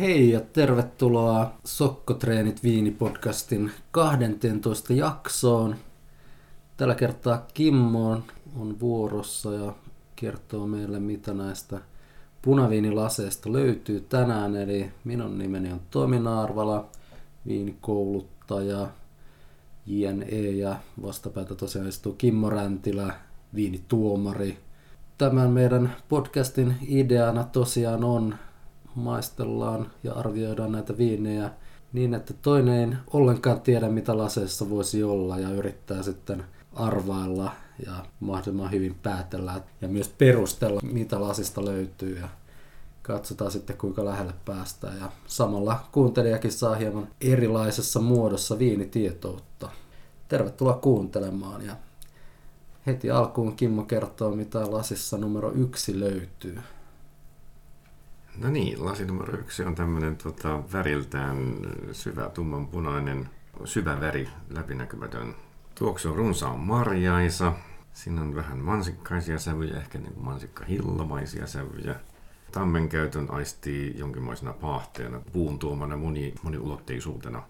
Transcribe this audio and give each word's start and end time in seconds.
Hei 0.00 0.30
ja 0.30 0.40
tervetuloa 0.40 1.54
Sokkotreenit 1.64 2.62
Viini-podcastin 2.62 3.70
12 3.90 4.92
jaksoon. 4.92 5.76
Tällä 6.76 6.94
kertaa 6.94 7.46
Kimmo 7.54 8.22
on 8.60 8.80
vuorossa 8.80 9.54
ja 9.54 9.72
kertoo 10.16 10.66
meille 10.66 11.00
mitä 11.00 11.34
näistä 11.34 11.80
punaviinilaseista 12.42 13.52
löytyy 13.52 14.00
tänään. 14.00 14.56
Eli 14.56 14.90
minun 15.04 15.38
nimeni 15.38 15.72
on 15.72 15.80
Tomi 15.90 16.18
Naarvala, 16.18 16.88
viinikouluttaja, 17.46 18.88
JNE 19.86 20.50
ja 20.50 20.76
vastapäätä 21.02 21.54
tosiaan 21.54 21.88
istuu 21.88 22.12
Kimmo 22.12 22.50
Räntilä, 22.50 23.14
viinituomari. 23.54 24.58
Tämän 25.18 25.50
meidän 25.50 25.96
podcastin 26.08 26.76
ideana 26.88 27.44
tosiaan 27.44 28.04
on 28.04 28.34
maistellaan 28.94 29.90
ja 30.02 30.12
arvioidaan 30.12 30.72
näitä 30.72 30.98
viinejä 30.98 31.50
niin, 31.92 32.14
että 32.14 32.34
toinen 32.34 32.92
ei 32.92 32.98
ollenkaan 33.12 33.60
tiedä, 33.60 33.88
mitä 33.88 34.18
laseissa 34.18 34.70
voisi 34.70 35.02
olla 35.02 35.38
ja 35.38 35.50
yrittää 35.50 36.02
sitten 36.02 36.44
arvailla 36.72 37.52
ja 37.86 37.92
mahdollisimman 38.20 38.70
hyvin 38.70 38.94
päätellä 39.02 39.60
ja 39.80 39.88
myös 39.88 40.08
perustella, 40.08 40.80
mitä 40.82 41.20
lasista 41.20 41.64
löytyy 41.64 42.18
ja 42.18 42.28
katsotaan 43.02 43.50
sitten 43.50 43.78
kuinka 43.78 44.04
lähelle 44.04 44.34
päästään 44.44 44.98
ja 44.98 45.12
samalla 45.26 45.84
kuuntelijakin 45.92 46.52
saa 46.52 46.74
hieman 46.74 47.08
erilaisessa 47.20 48.00
muodossa 48.00 48.58
viinitietoutta. 48.58 49.68
Tervetuloa 50.28 50.74
kuuntelemaan 50.74 51.66
ja 51.66 51.76
heti 52.86 53.10
alkuun 53.10 53.56
Kimmo 53.56 53.82
kertoo, 53.82 54.30
mitä 54.30 54.72
lasissa 54.72 55.18
numero 55.18 55.52
yksi 55.52 56.00
löytyy. 56.00 56.58
No 58.40 58.50
niin, 58.50 58.84
lasi 58.84 59.04
numero 59.04 59.38
yksi 59.38 59.64
on 59.64 59.74
tämmöinen 59.74 60.16
tota, 60.16 60.62
väriltään 60.72 61.56
syvä 61.92 62.28
tummanpunainen, 62.28 63.30
syvä 63.64 64.00
väri, 64.00 64.28
läpinäkymätön. 64.50 65.34
Tuoksu 65.74 66.08
on 66.08 66.16
runsaan 66.16 66.60
marjaisa. 66.60 67.52
Siinä 67.92 68.20
on 68.20 68.34
vähän 68.34 68.58
mansikkaisia 68.58 69.38
sävyjä, 69.38 69.76
ehkä 69.76 69.98
niin 69.98 70.12
kuin 70.12 70.24
mansikkahillamaisia 70.24 71.46
sävyjä. 71.46 71.94
Tammen 72.52 72.88
käytön 72.88 73.30
aistii 73.30 73.98
jonkinmoisena 73.98 74.52
paahteena, 74.52 75.20
puun 75.32 75.58
tuomana 75.58 75.96
moni, 75.96 76.34
moniulotteisuutena. 76.42 77.42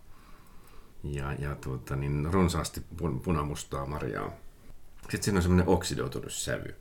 Ja, 1.05 1.33
ja 1.33 1.55
tuota, 1.55 1.97
niin 1.97 2.29
runsaasti 2.33 2.83
pun, 2.97 3.21
punamustaa 3.21 3.87
marjaa. 3.87 4.33
Sitten 5.01 5.23
siinä 5.23 5.39
on 5.39 5.43
semmoinen 5.43 5.69
oksidoitunut 5.69 6.33
sävy 6.33 6.75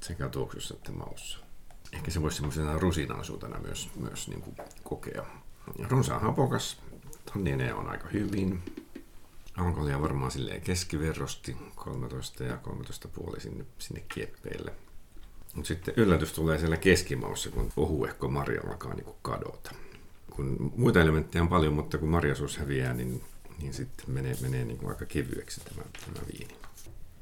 sekä 0.00 0.28
tuoksussa 0.28 0.74
että 0.74 0.92
maussa 0.92 1.45
ehkä 1.92 2.10
se 2.10 2.22
voisi 2.22 2.36
semmoisena 2.36 2.78
rusinaisuutena 2.78 3.58
myös, 3.58 3.90
myös 3.96 4.28
niin 4.28 4.40
kuin 4.40 4.56
kokea. 4.84 5.26
Runsaan 5.88 6.20
hapokas, 6.20 6.80
tannine 7.32 7.74
on 7.74 7.88
aika 7.88 8.08
hyvin. 8.08 8.62
Alkoholia 9.56 10.02
varmaan 10.02 10.30
silleen 10.30 10.60
keskiverrosti, 10.60 11.56
13 11.74 12.44
ja 12.44 12.58
13,5 13.26 13.40
sinne, 13.40 13.64
sinne 13.78 14.04
kieppeille. 14.14 14.72
Mutta 15.54 15.68
sitten 15.68 15.94
yllätys 15.96 16.32
tulee 16.32 16.58
siellä 16.58 16.76
keskimaussa, 16.76 17.50
kun 17.50 17.72
ohuehko 17.76 18.28
marja 18.28 18.60
alkaa 18.66 18.94
niin 18.94 19.04
kuin 19.04 19.16
kadota. 19.22 19.70
Kun 20.30 20.72
muita 20.76 21.00
elementtejä 21.00 21.42
on 21.42 21.48
paljon, 21.48 21.72
mutta 21.72 21.98
kun 21.98 22.08
marjasuus 22.08 22.58
häviää, 22.58 22.94
niin, 22.94 23.22
niin 23.58 23.74
sitten 23.74 24.10
menee, 24.10 24.36
menee 24.40 24.64
niin 24.64 24.78
kuin 24.78 24.88
aika 24.88 25.06
kevyeksi 25.06 25.60
tämä, 25.60 25.82
tämä 26.04 26.26
viini. 26.32 26.56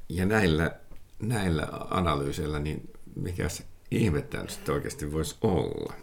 Ja 0.09 0.25
näillä, 0.25 0.75
näillä 1.19 1.67
analyyseillä, 1.89 2.59
niin 2.59 2.89
mikä 3.15 3.49
se 3.49 3.63
ihmettä 3.95 4.41
nyt 4.41 4.49
sitten 4.49 4.75
oikeasti 4.75 5.11
voisi 5.11 5.35
olla. 5.41 5.93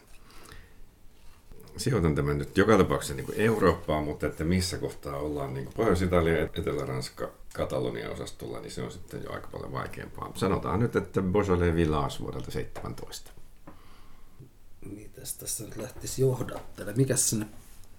Sijoitan 1.76 2.14
tämän 2.14 2.38
nyt 2.38 2.58
joka 2.58 2.78
tapauksessa 2.78 3.14
niin 3.14 3.26
Eurooppaan, 3.36 4.04
mutta 4.04 4.26
että 4.26 4.44
missä 4.44 4.78
kohtaa 4.78 5.16
ollaan 5.16 5.54
niin 5.54 5.68
Pohjois-Italia, 5.76 6.42
Etelä-Ranska, 6.42 7.30
Katalonia-osastolla, 7.54 8.60
niin 8.60 8.70
se 8.70 8.82
on 8.82 8.92
sitten 8.92 9.22
jo 9.22 9.32
aika 9.32 9.48
paljon 9.52 9.72
vaikeampaa. 9.72 10.32
Sanotaan 10.34 10.80
nyt, 10.80 10.96
että 10.96 11.22
Beaujolais 11.22 11.74
Village 11.74 12.14
vuodelta 12.20 12.50
17. 12.50 13.30
Mitäs 14.90 15.34
tässä 15.34 15.64
nyt 15.64 15.76
lähtisi 15.76 16.22
johdattelemaan? 16.22 16.96
Mikä 16.96 17.16
sinne 17.16 17.46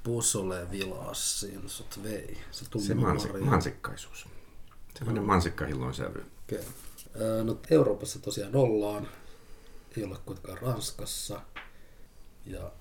Beaujolais 0.04 0.72
Villageen 0.72 1.70
sut 1.70 2.00
vei? 2.04 2.38
Se, 2.52 2.66
se 2.80 2.94
mansik- 2.94 3.40
mansikkaisuus. 3.40 4.28
Sellainen 4.98 5.24
mansikkahillon 5.24 5.94
sävy. 5.94 6.26
Okay. 6.44 6.64
No 7.44 7.58
Euroopassa 7.70 8.20
tosiaan 8.20 8.56
ollaan 8.56 9.08
ei 9.98 10.04
ole 10.04 10.18
kuitenkaan 10.26 10.58
Ranskassa. 10.58 11.42
Ja 12.46 12.72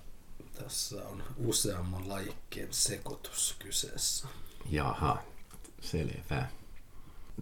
tässä 0.53 1.07
on 1.07 1.23
useamman 1.37 2.09
lajikkeen 2.09 2.73
sekoitus 2.73 3.55
kyseessä. 3.59 4.27
Jaha, 4.69 5.23
selvä. 5.81 6.47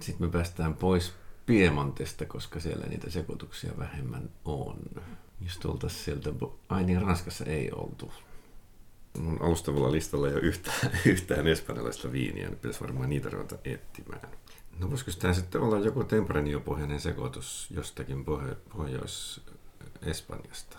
Sitten 0.01 0.27
me 0.27 0.31
päästään 0.31 0.73
pois 0.73 1.13
Piemontesta, 1.45 2.25
koska 2.25 2.59
siellä 2.59 2.85
niitä 2.85 3.09
sekoituksia 3.09 3.71
vähemmän 3.77 4.29
on. 4.45 4.79
Jos 5.41 5.57
tultaisiin 5.57 6.03
sieltä, 6.03 6.29
ai 6.69 6.83
niin 6.83 7.01
Ranskassa 7.01 7.45
ei 7.45 7.71
oltu. 7.71 8.13
Mun 9.17 9.41
alustavalla 9.41 9.91
listalla 9.91 10.27
ei 10.27 10.33
ole 10.33 10.41
yhtään, 10.41 10.91
yhtään 11.05 11.47
espanjalaista 11.47 12.11
viiniä, 12.11 12.47
niin 12.47 12.57
pitäisi 12.57 12.81
varmaan 12.81 13.09
niitä 13.09 13.29
ruveta 13.29 13.57
etsimään. 13.65 14.29
No 14.79 14.89
voisiko 14.89 15.11
tämä 15.19 15.33
sitten 15.33 15.61
olla 15.61 15.79
joku 15.79 16.03
Tempranillo-pohjainen 16.03 16.99
sekoitus 16.99 17.67
jostakin 17.71 18.25
pohjois 18.69 19.41
Espanjasta, 20.05 20.77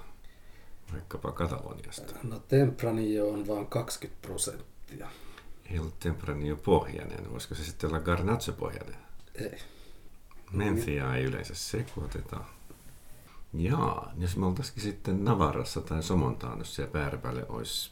vaikkapa 0.92 1.32
Kataloniasta? 1.32 2.14
No 2.22 2.38
Tempranillo 2.38 3.30
on 3.30 3.48
vain 3.48 3.66
20 3.66 4.26
prosenttia. 4.26 5.08
Ei 5.70 5.78
ollut 5.78 5.98
Tempranillo 5.98 6.56
pohjainen, 6.56 7.30
voisiko 7.30 7.54
se 7.54 7.64
sitten 7.64 7.90
olla 7.90 8.00
Garnacho 8.00 8.52
pohjainen? 8.52 8.96
Ei. 9.34 9.58
Menthia 10.52 11.14
ei 11.14 11.24
yleensä 11.24 11.54
sekoiteta. 11.54 12.40
Jaa, 13.52 14.12
jos 14.18 14.36
me 14.36 14.46
oltaisikin 14.46 14.82
sitten 14.82 15.24
Navarrassa 15.24 15.80
tai 15.80 16.02
Somontaanossa 16.02 16.82
ja 16.82 16.88
pääräpäälle 16.88 17.46
olisi 17.48 17.90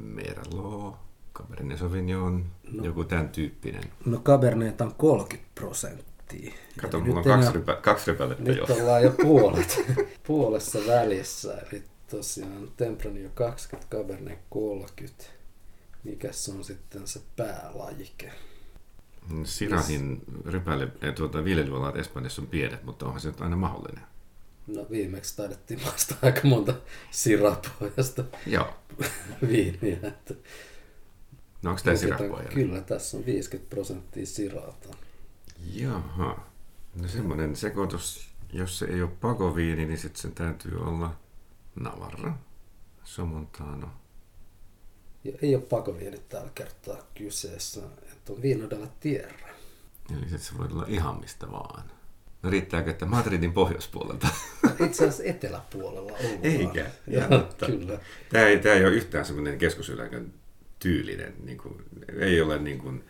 Merlot, 0.00 0.96
Cabernet 1.34 1.78
Sauvignon, 1.78 2.46
no, 2.72 2.84
joku 2.84 3.04
tämän 3.04 3.28
tyyppinen. 3.28 3.84
No 4.04 4.18
Cabernet 4.18 4.80
on 4.80 4.94
30 4.94 5.50
prosenttia 5.54 6.09
miettii. 6.32 6.60
Kato, 6.80 7.00
mulla 7.00 7.18
on 7.18 7.24
kaksi, 7.24 7.52
rypä, 7.52 7.76
kaksi 7.76 8.10
rypälettä 8.10 8.44
nyt 8.44 8.56
jo. 8.56 8.66
Nyt 8.68 8.80
ollaan 8.80 9.02
jo 9.02 9.10
puolet, 9.22 9.82
puolessa 10.22 10.78
välissä. 10.86 11.58
Eli 11.72 11.82
tosiaan 12.10 12.72
Tempranillo 12.76 13.30
20, 13.34 13.96
Cabernet 13.96 14.38
30. 14.50 15.24
Mikäs 16.04 16.48
on 16.48 16.64
sitten 16.64 17.06
se 17.06 17.20
päälajike? 17.36 18.32
Sirahin 19.44 20.22
rypäle, 20.44 20.88
eh, 21.02 21.14
tuota, 21.14 21.44
viljelyalat 21.44 21.96
Espanjassa 21.96 22.42
on 22.42 22.48
pienet, 22.48 22.82
mutta 22.82 23.06
onhan 23.06 23.20
se 23.20 23.28
nyt 23.28 23.40
aina 23.40 23.56
mahdollinen. 23.56 24.04
No 24.66 24.86
viimeksi 24.90 25.36
taidettiin 25.36 25.80
maistaa 25.82 26.18
aika 26.22 26.40
monta 26.44 26.74
sirapohjasta 27.10 28.24
Joo. 28.46 28.74
viiniä. 29.50 29.98
Että 30.02 30.34
no 31.62 31.70
onko 31.70 31.82
tämä 31.84 31.96
sirapohjainen? 31.96 32.54
Kyllä, 32.54 32.80
tässä 32.80 33.16
on 33.16 33.26
50 33.26 33.70
prosenttia 33.70 34.26
sirata. 34.26 34.88
Jaha. 35.64 36.46
No 37.02 37.08
semmoinen 37.08 37.56
sekoitus, 37.56 38.30
jos 38.52 38.78
se 38.78 38.86
ei 38.86 39.02
ole 39.02 39.10
pakoviini, 39.20 39.86
niin 39.86 39.98
sitten 39.98 40.22
sen 40.22 40.32
täytyy 40.32 40.80
olla 40.80 41.16
Navarra, 41.80 42.38
Somontano. 43.04 43.88
Ja 45.24 45.32
ei 45.42 45.54
ole 45.54 45.62
pakoviini 45.62 46.18
tällä 46.28 46.50
kertaa 46.54 46.96
kyseessä, 47.14 47.80
että 48.12 48.32
on 48.32 48.42
Vino 48.42 48.70
della 48.70 48.88
Tierra. 49.00 49.48
Eli 50.10 50.20
sitten 50.20 50.38
se 50.38 50.58
voi 50.58 50.68
olla 50.72 50.84
ihan 50.88 51.20
mistä 51.20 51.52
vaan. 51.52 51.90
No 52.42 52.50
riittääkö, 52.50 52.90
että 52.90 53.06
Madridin 53.06 53.52
pohjoispuolelta? 53.52 54.28
Itse 54.86 55.04
asiassa 55.04 55.22
eteläpuolella 55.24 56.12
ollaan. 56.12 56.38
Eikä. 56.42 56.90
Ja, 57.06 57.28
kyllä. 57.66 57.98
Tämä 58.28 58.44
ei, 58.44 58.58
tämä 58.58 58.74
ei 58.74 58.84
ole 58.84 58.94
yhtään 58.94 59.24
semmoinen 59.24 59.58
keskusyläkön 59.58 60.34
tyylinen. 60.78 61.34
Niin 61.44 61.58
kuin, 61.58 61.84
ei 62.18 62.40
ole 62.40 62.58
niin 62.58 62.78
kuin, 62.78 63.04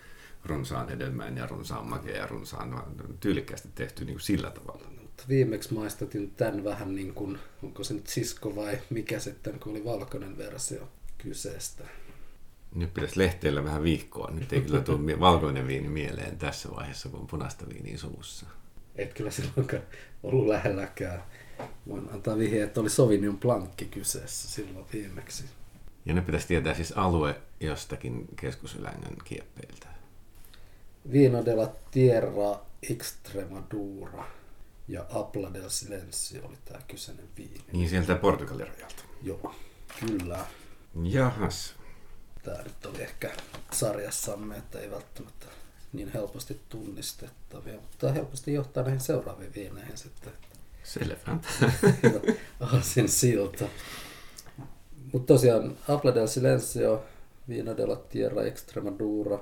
runsaan 0.44 0.88
hedelmään 0.88 1.36
ja 1.36 1.46
runsaan 1.46 1.86
makea 1.86 2.16
ja 2.16 2.26
runsaan 2.26 2.82
tyylikkäästi 3.20 3.68
tehty 3.74 4.04
niin 4.04 4.14
kuin 4.14 4.20
sillä 4.20 4.50
tavalla. 4.50 4.86
Mutta 5.00 5.24
viimeksi 5.28 5.74
maistatin 5.74 6.30
tämän 6.30 6.64
vähän 6.64 6.94
niin 6.94 7.14
kuin, 7.14 7.38
onko 7.62 7.84
se 7.84 7.94
nyt 7.94 8.06
sisko 8.06 8.56
vai 8.56 8.78
mikä 8.90 9.18
sitten, 9.18 9.60
kun 9.60 9.72
oli 9.72 9.84
valkoinen 9.84 10.38
versio 10.38 10.88
kyseestä. 11.18 11.84
Nyt 12.74 12.94
pitäisi 12.94 13.18
lehteillä 13.18 13.64
vähän 13.64 13.82
vihkoa. 13.82 14.30
Nyt 14.30 14.52
ei 14.52 14.60
kyllä 14.60 14.80
tule 14.80 15.20
valkoinen 15.20 15.66
viini 15.66 15.88
mieleen 15.88 16.38
tässä 16.38 16.70
vaiheessa, 16.70 17.08
kun 17.08 17.20
on 17.20 17.26
punaista 17.26 17.68
viiniä 17.68 17.98
suussa. 17.98 18.46
Et 18.96 19.14
kyllä 19.14 19.30
silloinkaan 19.30 19.82
ollut 20.22 20.46
lähelläkään. 20.46 21.22
Voin 21.88 22.08
antaa 22.12 22.38
vihjeä, 22.38 22.64
että 22.64 22.80
oli 22.80 22.90
Sauvignon 22.90 23.38
Blancki 23.38 23.84
kyseessä 23.84 24.48
silloin 24.48 24.86
viimeksi. 24.92 25.44
Ja 26.06 26.14
ne 26.14 26.20
pitäisi 26.20 26.48
tietää 26.48 26.74
siis 26.74 26.92
alue 26.92 27.40
jostakin 27.60 28.28
keskusylängön 28.36 29.16
kieppeiltä. 29.24 29.86
Vino 31.12 31.44
della 31.44 31.66
Tierra 31.90 32.60
Extremadura 32.82 34.24
ja 34.88 35.06
Apla 35.10 35.54
del 35.54 35.68
Silencio 35.68 36.46
oli 36.46 36.56
tämä 36.64 36.80
kyseinen 36.88 37.28
viini. 37.36 37.64
Niin 37.72 37.88
sieltä 37.88 38.14
Portugalin 38.14 38.66
rajalta. 38.66 39.02
Joo, 39.22 39.54
kyllä. 40.00 40.46
Jahas. 41.02 41.74
Tää 42.42 42.62
nyt 42.62 42.86
oli 42.86 43.02
ehkä 43.02 43.30
sarjassamme, 43.72 44.56
että 44.56 44.78
ei 44.78 44.90
välttämättä 44.90 45.46
niin 45.92 46.12
helposti 46.12 46.60
tunnistettavia, 46.68 47.74
mutta 47.74 48.12
helposti 48.12 48.52
johtaa 48.52 48.82
näihin 48.82 49.00
seuraaviin 49.00 49.54
viineihin 49.54 49.98
sitten. 49.98 50.32
Selvä. 50.82 51.38
Aasin 52.60 53.08
silta. 53.08 53.64
Mutta 55.12 55.34
tosiaan 55.34 55.76
Apple 55.88 56.14
del 56.14 56.26
Silencio, 56.26 57.04
Vino 57.48 57.76
della 57.76 57.96
Tierra 57.96 58.42
Extremadura 58.42 59.38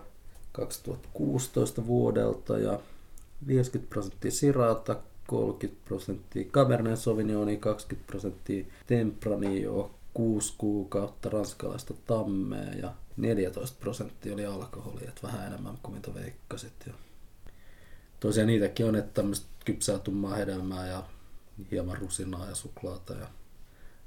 2016 0.53 1.87
vuodelta 1.87 2.59
ja 2.59 2.81
50 3.47 3.91
prosenttia 3.91 4.31
Sirata, 4.31 4.97
30 5.27 5.83
prosenttia 5.85 6.45
Cabernet 6.45 6.99
Sauvignon, 6.99 7.59
20 7.59 8.06
prosenttia 8.06 8.65
Tempranillo, 8.87 9.91
6 10.15 10.55
kuukautta 10.59 11.29
ranskalaista 11.29 11.95
tammea 12.06 12.73
ja 12.73 12.93
14 13.17 13.77
prosenttia 13.81 14.35
oli 14.35 14.47
alkoholia, 14.47 15.09
että 15.09 15.27
vähän 15.27 15.47
enemmän 15.47 15.79
kuin 15.83 15.95
mitä 15.95 16.15
veikkasit. 16.15 16.73
Ja 16.87 16.93
tosiaan 18.21 18.47
niitäkin 18.47 18.87
on, 18.87 18.97
että 18.97 19.15
tämmöistä 19.15 19.47
kypsää 19.65 19.99
tummaa 19.99 20.35
hedelmää 20.35 20.87
ja 20.87 21.03
hieman 21.71 21.99
rusinaa 21.99 22.47
ja 22.47 22.55
suklaata 22.55 23.15
ja 23.15 23.27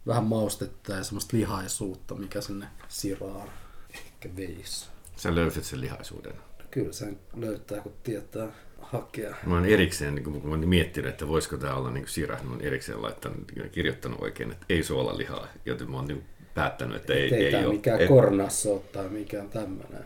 vähän 0.07 0.23
maustetta 0.23 0.93
ja 0.93 1.03
semmoista 1.03 1.37
lihaisuutta, 1.37 2.15
mikä 2.15 2.41
sinne 2.41 2.67
siraan 2.87 3.49
ehkä 3.93 4.35
veisi. 4.35 4.87
Sä 5.15 5.35
löysit 5.35 5.63
sen 5.63 5.81
lihaisuuden. 5.81 6.33
Kyllä 6.71 6.93
sen 6.93 7.19
löytää, 7.35 7.81
kun 7.81 7.93
tietää 8.03 8.47
hakea. 8.81 9.35
Mä 9.45 9.53
oon 9.53 9.65
erikseen, 9.65 10.15
niin 10.15 10.23
kun 10.23 10.41
mä 10.43 10.49
oon 10.49 10.69
miettinyt, 10.69 11.09
että 11.09 11.27
voisiko 11.27 11.57
tämä 11.57 11.75
olla 11.75 11.91
niin 11.91 12.07
sirah, 12.07 12.39
niin 12.39 12.47
mä 12.47 12.55
oon 12.55 12.61
erikseen 12.61 13.01
laittanut, 13.01 13.51
kirjoittanut 13.71 14.21
oikein, 14.21 14.51
että 14.51 14.65
ei 14.69 14.81
lihaa, 15.17 15.47
joten 15.65 15.91
mä 15.91 15.97
oon 15.97 16.07
niin 16.07 16.23
päättänyt, 16.53 16.95
että 16.95 17.13
ei, 17.13 17.35
ei, 17.35 17.45
ei 17.45 17.51
tämä 17.51 17.65
ole. 17.65 17.73
mikään 17.73 18.01
et... 18.01 18.07
kornasso 18.07 18.83
tai 18.91 19.09
mikään 19.09 19.49
tämmöinen. 19.49 20.05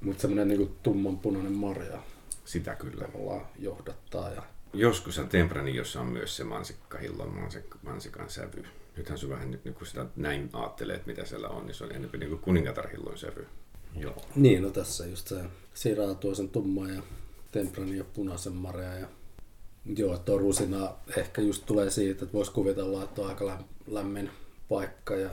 Mutta 0.00 0.20
semmoinen 0.20 0.48
niin 0.48 0.76
tummanpunainen 0.82 1.52
marja. 1.52 2.02
Sitä 2.44 2.74
kyllä. 2.74 3.04
Tavallaan 3.04 3.46
johdattaa. 3.58 4.30
Ja... 4.30 4.42
Joskus 4.72 5.18
on 5.18 5.28
temprani, 5.28 5.76
jossa 5.76 6.00
on 6.00 6.06
myös 6.06 6.36
se 6.36 6.44
mansikkahillon 6.44 7.28
mansik- 7.28 7.78
mansikan 7.82 8.30
sävy. 8.30 8.64
Nythän 8.96 9.18
se 9.18 9.28
vähän, 9.28 9.50
nyt 9.50 9.76
kun 9.78 9.86
sitä 9.86 10.06
näin 10.16 10.50
ajattelee, 10.52 10.96
että 10.96 11.06
mitä 11.06 11.24
siellä 11.24 11.48
on, 11.48 11.66
niin 11.66 11.74
se 11.74 11.84
on 11.84 11.90
enemmän 11.92 12.20
niin 12.20 12.30
kuin 12.30 12.40
kuningatarhillon 12.40 13.18
sävy. 13.18 13.46
Joo. 13.96 14.22
Niin, 14.36 14.62
no 14.62 14.70
tässä 14.70 15.06
just 15.06 15.28
se 15.28 15.44
siraa 15.74 16.14
tuo 16.14 16.34
sen 16.34 16.48
tumman 16.48 16.94
ja 16.94 17.02
temprani 17.50 17.96
ja 17.96 18.04
punaisen 18.04 18.52
marja. 18.52 18.94
Ja... 18.94 19.08
Joo, 19.96 20.18
tuo 20.18 20.38
rusina 20.38 20.94
ehkä 21.16 21.42
just 21.42 21.66
tulee 21.66 21.90
siitä, 21.90 22.24
että 22.24 22.32
voisi 22.32 22.52
kuvitella, 22.52 23.04
että 23.04 23.22
on 23.22 23.28
aika 23.28 23.64
lämmin 23.86 24.30
paikka 24.68 25.16
ja 25.16 25.30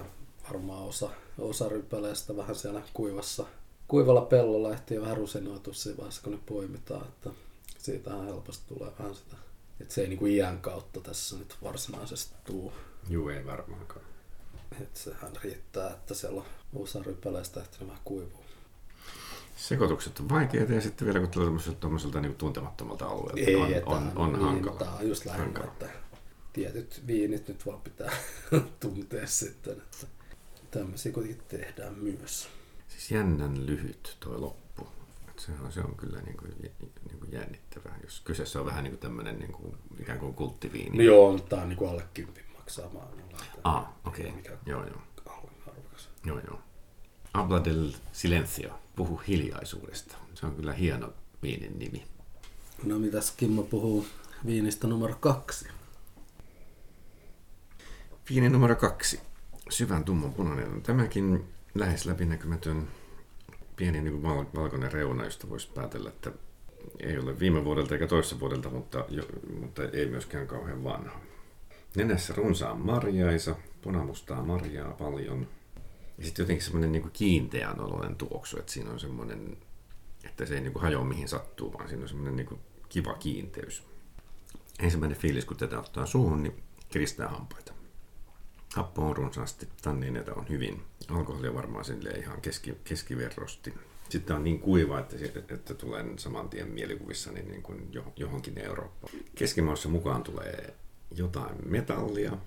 varmaan 0.48 0.84
osa, 0.84 1.10
osa 1.38 1.70
rypäleistä 1.70 2.38
vähän 2.38 2.56
siellä 2.56 2.82
kuivassa, 2.94 3.46
kuivalla 3.88 4.22
pellolla 4.22 4.74
ehtii 4.74 5.02
vähän 5.02 5.18
rusinoitua 5.18 5.74
siinä 5.74 5.98
vaiheessa, 5.98 6.22
kun 6.24 6.32
ne 6.32 6.40
poimitaan. 6.46 7.08
Että 7.08 7.30
siitähän 7.78 8.26
helposti 8.26 8.64
tulee 8.68 8.92
vähän 9.00 9.16
sitä. 9.16 9.36
Että 9.82 9.94
se 9.94 10.02
ei 10.02 10.08
niin 10.08 10.20
kuin 10.20 10.32
iän 10.32 10.62
kautta 10.62 11.02
tässä 11.02 11.38
nyt 11.38 11.56
varsinaisesti 11.64 12.36
tuu. 12.46 12.74
Joo, 13.10 13.30
ei 13.30 13.46
varmaankaan. 13.46 14.06
Että 14.82 15.00
sehän 15.00 15.32
riittää, 15.44 15.90
että 15.90 16.14
siellä 16.14 16.42
on 16.42 16.82
osa 16.84 17.04
rypäleistä 17.04 17.60
ehtinyt 17.60 17.88
vähän 17.88 18.02
kuivua. 18.06 18.47
Sekoitukset 19.58 20.20
on 20.20 20.30
vaikeita 20.30 20.74
ja 20.74 20.82
sitten 20.82 21.06
vielä 21.06 21.20
kun 21.20 21.30
tulee 21.30 21.50
tämmöiseltä 21.80 22.22
niin 22.22 22.36
tuntemattomalta 22.36 23.06
alueelta, 23.06 23.40
ei, 23.40 23.56
on, 23.56 23.74
että, 23.74 23.90
on, 23.90 24.12
on, 24.16 24.34
niin, 24.34 24.42
hankala. 24.42 24.80
Tämä 24.80 24.92
on 24.92 25.08
just 25.08 25.26
lähinnä, 25.26 25.64
että 25.64 25.90
tietyt 26.54 27.04
viinit 27.08 27.48
nyt 27.48 27.66
vaan 27.66 27.82
pitää 27.82 28.12
tuntea 28.80 29.28
sitten, 29.28 29.74
että 29.74 30.08
tämmöisiä 30.72 31.12
kuitenkin 31.12 31.44
tehdään 31.48 31.94
myös. 31.94 32.50
Siis 32.88 33.12
jännän 33.12 33.66
lyhyt 33.66 34.18
tuo 34.20 34.42
loppu. 34.42 34.88
Et 35.30 35.40
se, 35.40 35.52
on, 35.66 35.72
se 35.72 35.80
on 35.80 35.96
kyllä 35.96 36.22
niin 36.22 36.38
kuin, 36.38 36.54
niin 37.10 37.20
kuin 37.20 37.32
jännittävää, 37.32 38.00
jos 38.04 38.22
kyseessä 38.26 38.60
on 38.60 38.66
vähän 38.66 38.84
niin 38.84 38.92
kuin 38.92 39.00
tämmöinen 39.00 39.40
niin 39.40 39.52
kuin, 39.52 39.76
ikään 40.00 40.20
kuin 40.20 40.34
kulttiviini. 40.34 40.98
No 40.98 41.04
joo, 41.04 41.40
tämä 41.40 41.62
on 41.62 41.70
niin 41.70 41.78
kuin 41.78 41.90
alle 41.90 42.04
kympin 42.14 42.46
maksaa. 42.58 42.90
Ah, 43.64 43.86
okei. 44.06 44.34
Okay. 44.40 44.58
Joo, 44.66 44.86
joo. 44.86 45.02
Arvokas. 45.68 46.10
Joo, 46.26 46.40
joo. 46.48 46.60
Habla 47.34 47.66
del 47.66 47.92
silencio. 48.12 48.80
Puhu 48.96 49.22
hiljaisuudesta. 49.28 50.18
Se 50.34 50.46
on 50.46 50.56
kyllä 50.56 50.74
hieno 50.74 51.14
viinin 51.44 51.80
nimi. 51.80 52.04
No 52.84 53.00
mitäs 53.00 53.32
Kimmo 53.32 53.64
puhuu 53.64 54.06
viinistä 54.46 54.88
numero 54.88 55.16
kaksi? 55.20 55.68
Viini 58.30 58.50
numero 58.50 58.76
kaksi 58.76 59.20
syvän 59.70 60.04
tumman 60.04 60.34
punainen 60.34 60.70
on 60.72 60.82
tämäkin 60.82 61.44
lähes 61.76 62.06
läpinäkymätön 62.06 62.88
pieni 63.76 64.02
niin 64.02 64.22
kuin 64.22 64.24
val- 64.24 64.46
valkoinen 64.56 64.92
reuna, 64.92 65.26
josta 65.26 65.50
voisi 65.50 65.70
päätellä, 65.74 66.10
että 66.10 66.32
ei 67.00 67.18
ole 67.18 67.40
viime 67.40 67.66
vuodelta 67.66 67.94
eikä 67.94 68.08
toissa 68.08 68.40
vuodelta, 68.40 68.70
mutta, 68.70 69.06
jo, 69.10 69.24
mutta 69.60 69.84
ei 69.84 70.06
myöskään 70.06 70.48
kauhean 70.48 70.84
vanha. 70.84 71.20
Nenässä 71.96 72.34
runsaan 72.38 72.82
marjaisa, 72.82 73.56
punamustaa 73.82 74.44
marjaa 74.44 74.92
paljon. 74.92 75.48
Ja 76.18 76.26
sitten 76.26 76.44
jotenkin 76.44 76.66
semmoinen 76.66 76.92
niin 76.92 77.12
kiinteän 77.12 77.80
oloinen 77.80 78.16
tuoksu, 78.16 78.60
että 78.60 78.72
siinä 78.72 78.92
on 78.92 79.00
semmoinen, 79.00 79.58
että 80.24 80.46
se 80.46 80.56
ei 80.56 80.62
niin 80.62 80.74
kuin 80.74 80.84
hajoa 80.84 81.06
mihin 81.06 81.28
sattuu, 81.28 81.74
vaan 81.74 81.88
siinä 81.90 82.04
on 82.04 82.10
semmoinen 82.10 82.36
niin 82.36 82.48
kuin 82.48 82.62
kiva 82.90 83.14
kiinteys. 83.14 83.84
Ensimmäinen 84.80 85.18
fiilis, 85.18 85.46
kun 85.46 85.58
tätä 85.58 85.80
ottaa 85.80 86.06
suuhun, 86.06 86.44
niin 86.44 86.64
kiristää 86.90 87.28
hampaita. 87.28 87.74
Happo 88.76 89.02
on 89.02 89.18
runsaasti, 89.18 89.68
tannineita 89.82 90.34
on 90.34 90.50
hyvin. 90.50 90.84
Alkoholia 91.10 91.54
varmaan 91.54 91.86
sille 91.86 92.10
ihan 92.10 92.42
keski, 92.42 92.74
keskiverrosti. 92.84 93.74
Sitten 94.10 94.36
on 94.36 94.44
niin 94.44 94.60
kuiva, 94.60 95.00
että, 95.00 95.16
että 95.54 95.74
tulee 95.74 96.06
saman 96.18 96.50
tien 96.50 96.68
mielikuvissa 96.72 97.32
niin 97.32 97.64
kuin 97.64 97.92
johonkin 98.16 98.58
Eurooppaan. 98.58 99.14
Keskimaassa 99.36 99.90
mukaan 99.90 100.24
tulee 100.24 100.74
jotain 101.12 101.56
metallia. 101.66 102.38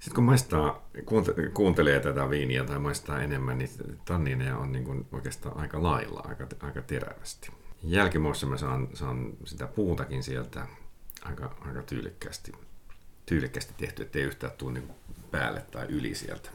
Sitten 0.00 0.14
kun 0.14 0.24
maistaa, 0.24 0.88
kuuntelee 1.54 2.00
tätä 2.00 2.30
viiniä 2.30 2.64
tai 2.64 2.78
maistaa 2.78 3.22
enemmän, 3.22 3.58
niin 3.58 3.70
tannineja 4.04 4.56
on 4.56 4.72
niin 4.72 4.84
kuin 4.84 5.06
oikeastaan 5.12 5.56
aika 5.56 5.82
lailla, 5.82 6.20
aika, 6.28 6.46
aika 6.60 6.82
terävästi. 6.82 7.50
Jälkimoossa 7.82 8.46
mä 8.46 8.56
saan, 8.56 8.88
saan 8.94 9.32
sitä 9.44 9.66
puutakin 9.66 10.22
sieltä 10.22 10.66
aika, 11.22 11.56
aika 11.60 11.82
tyylikkästi, 11.82 12.52
tyylikkästi 13.26 13.74
tehty, 13.76 14.02
ettei 14.02 14.22
yhtään 14.22 14.52
tule 14.58 14.72
niin 14.72 14.90
päälle 15.30 15.60
tai 15.60 15.86
yli 15.86 16.14
sieltä. 16.14 16.50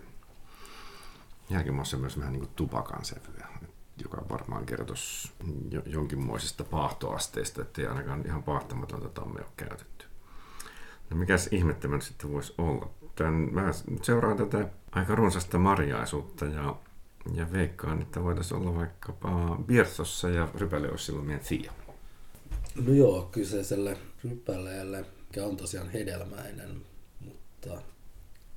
Jälkimmässä 1.49 1.97
myös 1.97 2.19
vähän 2.19 2.33
niin 2.33 2.41
kuin 2.41 2.53
tupakan 2.55 3.05
sävyä, 3.05 3.47
joka 4.03 4.25
varmaan 4.29 4.65
kertoisi 4.65 5.31
jonkinmoisesta 5.85 6.63
paahtoasteesta, 6.63 7.61
ettei 7.61 7.87
ainakaan 7.87 8.25
ihan 8.25 8.43
paahtamatonta 8.43 9.09
tammea 9.09 9.43
ole 9.43 9.51
käytetty. 9.57 10.05
No 11.09 11.17
mikäs 11.17 11.47
ihmettä 11.51 11.87
sitten 11.99 12.31
voisi 12.31 12.53
olla? 12.57 12.89
Tän, 13.15 13.33
mä 13.33 13.71
seuraan 14.01 14.37
tätä 14.37 14.69
aika 14.91 15.15
runsasta 15.15 15.57
marjaisuutta 15.57 16.45
ja, 16.45 16.75
ja 17.33 17.51
veikkaan, 17.51 18.01
että 18.01 18.23
voitaisiin 18.23 18.61
olla 18.61 18.75
vaikkapa 18.75 19.59
Bierthossa 19.65 20.29
ja 20.29 20.47
rypäle 20.55 20.91
olisi 20.91 21.05
silloin 21.05 21.25
meidän 21.25 21.45
Thia. 21.45 21.73
No 22.75 22.93
joo, 22.93 23.29
kyseiselle 23.31 23.97
rypäleelle, 24.23 25.05
mikä 25.27 25.45
on 25.45 25.57
tosiaan 25.57 25.89
hedelmäinen, 25.89 26.85
mutta 27.19 27.81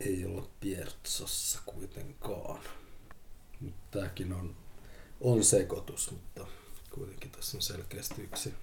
ei 0.01 0.25
olla 0.25 0.49
Piertsossa 0.61 1.61
kuitenkaan. 1.67 2.61
Tämäkin 3.91 4.33
on, 4.33 4.57
on 5.21 5.45
sekoitus, 5.45 6.11
mutta 6.11 6.47
kuitenkin 6.91 7.31
tässä 7.31 7.57
on 7.57 7.63
selkeästi 7.63 8.23
yksi, 8.23 8.55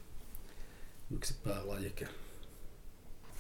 yksi 1.12 1.36
päälajike. 1.44 2.08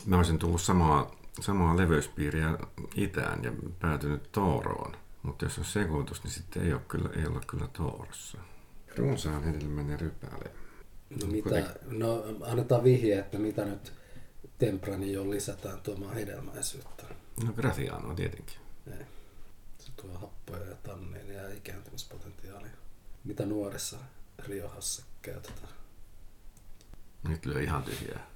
Mä 0.05 0.17
olisin 0.17 0.39
tullut 0.39 0.61
samaa, 0.61 1.15
samaa 1.41 1.77
leveyspiiriä 1.77 2.57
itään 2.95 3.43
ja 3.43 3.51
päätynyt 3.79 4.31
Tooroon. 4.31 4.97
Mutta 5.23 5.45
jos 5.45 5.59
on 5.59 5.65
sekoitus, 5.65 6.23
niin 6.23 6.31
sitten 6.31 6.63
ei 6.63 6.73
ole 6.73 6.81
kyllä, 6.87 7.09
ei 7.17 7.25
olla 7.25 7.41
kyllä 7.47 7.67
Toorossa. 7.67 8.37
Runsaan 8.97 9.43
hedelmäinen 9.43 9.99
rypäle. 9.99 10.51
No, 11.21 11.27
mitä, 11.27 11.75
no 11.87 12.23
annetaan 12.41 12.83
vihje, 12.83 13.19
että 13.19 13.37
mitä 13.37 13.65
nyt 13.65 13.93
Tempranilloon 14.57 15.29
lisätään 15.29 15.81
tuomaan 15.81 16.13
hedelmäisyyttä. 16.13 17.03
No 17.45 17.53
grafiano 17.53 18.15
tietenkin. 18.15 18.57
Ei. 18.87 19.05
Se 19.77 19.91
tuo 19.95 20.17
happoja 20.17 20.65
ja 20.65 20.75
tanneja 20.75 21.41
ja 21.41 21.53
ikääntymispotentiaalia. 21.53 22.71
Mitä 23.23 23.45
nuorissa 23.45 23.97
Riohassa 24.47 25.03
käytetään? 25.21 25.73
Nyt 27.27 27.45
lyö 27.45 27.61
ihan 27.61 27.83
tyhjää. 27.83 28.27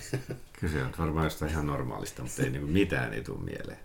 Kyse 0.60 0.82
on 0.82 0.92
varmaan 0.98 1.26
jostain 1.26 1.50
ihan 1.50 1.66
normaalista, 1.66 2.22
mutta 2.22 2.42
ei 2.42 2.50
niinku 2.50 2.66
mitään 2.68 3.12
ei 3.12 3.22
tule 3.22 3.38
mieleen. 3.40 3.78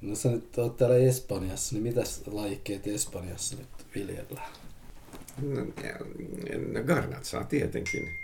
No 0.00 0.14
sä 0.14 0.28
nyt 0.30 0.58
oot 0.58 0.76
täällä 0.76 0.96
Espanjassa, 0.96 1.74
niin 1.74 1.82
mitäs 1.82 2.22
lajikkeet 2.26 2.86
Espanjassa 2.86 3.56
nyt 3.56 3.68
viljellään? 3.94 4.52
No, 5.42 5.60
no 6.72 6.82
garnatsaa 6.86 7.44
tietenkin. 7.44 8.18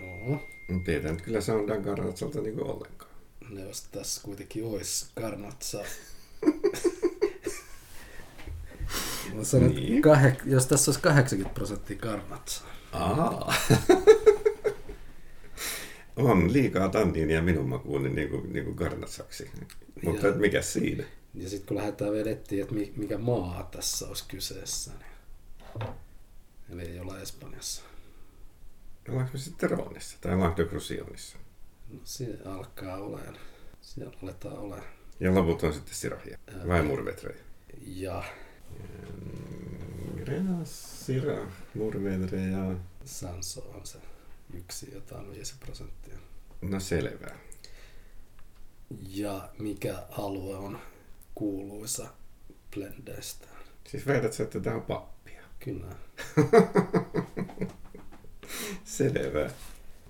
Joo. 0.00 0.48
Mutta 0.68 0.90
ei 0.90 1.02
nyt 1.02 1.22
kyllä 1.22 1.40
soundaa 1.40 1.76
garnatsalta 1.76 2.40
niinku 2.40 2.70
ollenkaan 2.70 3.08
ne 3.50 3.60
jos 3.62 3.82
tässä 3.82 4.20
kuitenkin 4.24 4.64
olisi 4.64 5.06
Garnatsa 5.20 5.78
Mä 9.34 9.44
sanon, 9.44 9.70
Niin. 9.70 9.82
niin. 9.90 10.02
kahe, 10.02 10.36
jos 10.44 10.66
tässä 10.66 10.90
olisi 10.90 11.02
80 11.02 11.54
prosenttia 11.54 11.98
karnatsaa. 11.98 12.68
Aa. 12.92 13.54
on 16.18 16.52
liikaa 16.52 16.88
tanniinia 16.88 17.42
minun 17.42 17.68
makuuni 17.68 18.08
niin 18.08 18.28
kuin, 18.28 18.52
niin 18.52 18.64
kuin 18.64 18.76
karnatsaksi. 18.76 19.50
Mutta 20.02 20.26
Joo. 20.26 20.36
mikä 20.36 20.62
siinä? 20.62 21.04
Ja 21.34 21.48
sitten 21.48 21.66
kun 21.68 21.76
lähdetään 21.76 22.12
vielä 22.12 22.30
etsiä, 22.30 22.62
että 22.62 22.74
mi- 22.74 22.92
mikä 22.96 23.18
maa 23.18 23.68
tässä 23.72 24.08
olisi 24.08 24.24
kyseessä, 24.28 24.90
niin... 24.98 25.88
Eli 26.70 26.82
ei 26.82 27.00
olla 27.00 27.20
Espanjassa. 27.20 27.82
Ollaanko 29.08 29.32
me 29.32 29.38
sitten 29.38 29.70
Roonissa 29.70 30.18
tai 30.20 30.32
Languedoc-Roussillonissa? 30.36 31.36
No 31.88 31.98
se 32.04 32.38
alkaa 32.44 32.96
olemaan. 32.96 33.36
Siellä 33.80 34.12
aletaan 34.22 34.58
olemaan. 34.58 34.86
Ja 35.20 35.34
loput 35.34 35.62
on 35.62 35.74
sitten 35.74 35.94
Sirahia 35.94 36.38
vai 36.68 36.82
Murvedreja? 36.82 37.42
Ja 37.86 38.24
Grenas, 40.24 41.06
Sira, 41.06 41.46
Murvedre 41.74 42.40
ja... 42.40 42.76
Sanso 43.04 43.70
on 43.74 43.86
se 43.86 43.98
yksi 44.54 44.94
jotain 44.94 45.30
5 45.30 45.54
prosenttia. 45.60 46.18
No 46.62 46.80
selvä. 46.80 47.34
Ja 49.08 49.48
mikä 49.58 50.02
alue 50.10 50.56
on 50.56 50.78
kuuluisa 51.34 52.08
blendeistä? 52.74 53.46
Siis 53.88 54.06
väität 54.06 54.32
sä, 54.32 54.42
että 54.42 54.60
tämä 54.60 54.76
on 54.76 54.82
pappia? 54.82 55.42
Kyllä. 55.58 55.86
Selvä. 58.84 59.50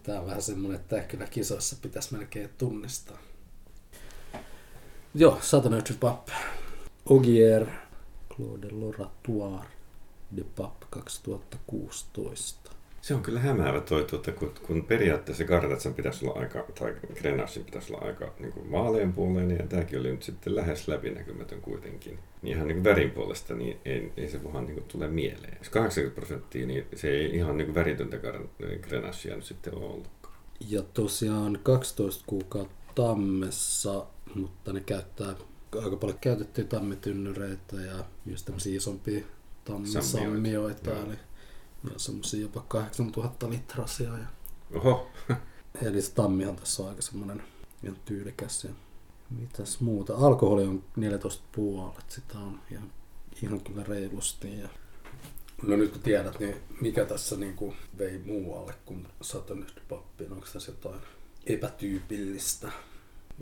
Tää 0.02 0.20
on 0.20 0.26
vähän 0.26 0.42
semmonen, 0.42 0.80
että 0.80 1.00
kyllä 1.00 1.26
kisoissa 1.26 1.76
pitäisi 1.82 2.14
melkein 2.14 2.50
tunnistaa. 2.58 3.18
Joo, 5.14 5.38
Satanage 5.42 5.94
Pap. 6.00 6.28
Ogier, 7.06 7.66
Claude 8.36 8.68
Loratoire 8.70 9.68
de 10.36 10.44
Pap 10.56 10.74
2016. 10.90 12.67
Se 13.08 13.14
on 13.14 13.22
kyllä 13.22 13.40
hämäävä 13.40 13.80
toi, 13.80 14.04
tuota, 14.04 14.32
kun, 14.32 14.52
kun 14.66 14.84
periaatteessa 14.84 15.44
Gardatsan 15.44 15.94
pitäisi 15.94 16.26
olla 16.26 16.40
aika, 16.40 16.64
tai 16.78 16.94
Grenassin 17.14 17.64
pitäisi 17.64 17.92
olla 17.92 18.06
aika 18.06 18.34
niin 18.38 18.52
kuin 18.52 18.72
vaaleanpuoleinen, 18.72 19.58
ja 19.58 19.66
tämäkin 19.66 20.00
oli 20.00 20.10
nyt 20.10 20.22
sitten 20.22 20.56
lähes 20.56 20.88
läpinäkymätön 20.88 21.60
kuitenkin. 21.60 22.18
Niin 22.42 22.56
ihan 22.56 22.68
niin 22.68 22.76
kuin 22.76 22.84
värin 22.84 23.10
puolesta, 23.10 23.54
niin 23.54 23.78
ei, 23.84 24.12
ei 24.16 24.28
se 24.28 24.44
vaan 24.44 24.66
niin 24.66 24.74
kuin 24.74 24.84
tule 24.88 25.08
mieleen. 25.08 25.58
Jos 25.58 25.68
80 25.68 26.20
prosenttia, 26.20 26.66
niin 26.66 26.86
se 26.94 27.08
ei 27.08 27.36
ihan 27.36 27.56
niin 27.56 27.66
kuin 27.66 27.74
väritöntä 27.74 28.16
Gar- 28.16 28.78
Grenassia 28.88 29.36
nyt 29.36 29.44
sitten 29.44 29.74
ole 29.74 29.84
ollutkaan. 29.84 30.34
Ja 30.68 30.82
tosiaan 30.82 31.58
12 31.62 32.24
kuukautta 32.26 32.74
tammessa, 32.94 34.06
mutta 34.34 34.72
ne 34.72 34.80
käyttää 34.80 35.34
aika 35.82 35.96
paljon 35.96 36.18
käytettyjä 36.20 36.66
tammitynnyreitä 36.66 37.76
ja 37.76 38.04
myös 38.24 38.42
tämmöisiä 38.42 38.76
isompia 38.76 39.24
tammisammioita. 39.64 40.28
Sammioita, 40.28 40.90
ja 41.84 41.98
semmosia 41.98 42.40
jopa 42.40 42.64
8000 42.68 43.50
litrasia. 43.50 44.18
Ja, 44.18 44.26
Oho, 44.74 45.10
eli 45.82 46.02
se 46.02 46.12
tässä 46.60 46.82
on 46.82 46.88
aika 46.88 47.02
semmoinen 47.02 47.42
ihan 47.82 47.96
tyylikäs. 48.04 48.64
Ja 48.64 48.70
mitäs 49.30 49.80
muuta? 49.80 50.16
Alkoholi 50.16 50.62
on 50.62 50.84
14,5, 50.98 51.98
että 51.98 52.14
sitä 52.14 52.38
on 52.38 52.60
ihan, 52.70 52.92
ihan 53.42 53.60
kyllä 53.60 53.84
reilusti. 53.84 54.58
Ja 54.58 54.68
No 55.62 55.76
nyt 55.76 55.92
kun 55.92 56.02
tiedät, 56.02 56.38
niin 56.38 56.54
mikä 56.80 57.04
tässä 57.04 57.36
niin 57.36 57.54
kuin 57.54 57.76
vei 57.98 58.18
muualle 58.18 58.74
kuin 58.84 59.06
Saturnus-pappiin? 59.20 60.32
Onko 60.32 60.46
tässä 60.52 60.72
jotain 60.72 61.00
epätyypillistä? 61.46 62.72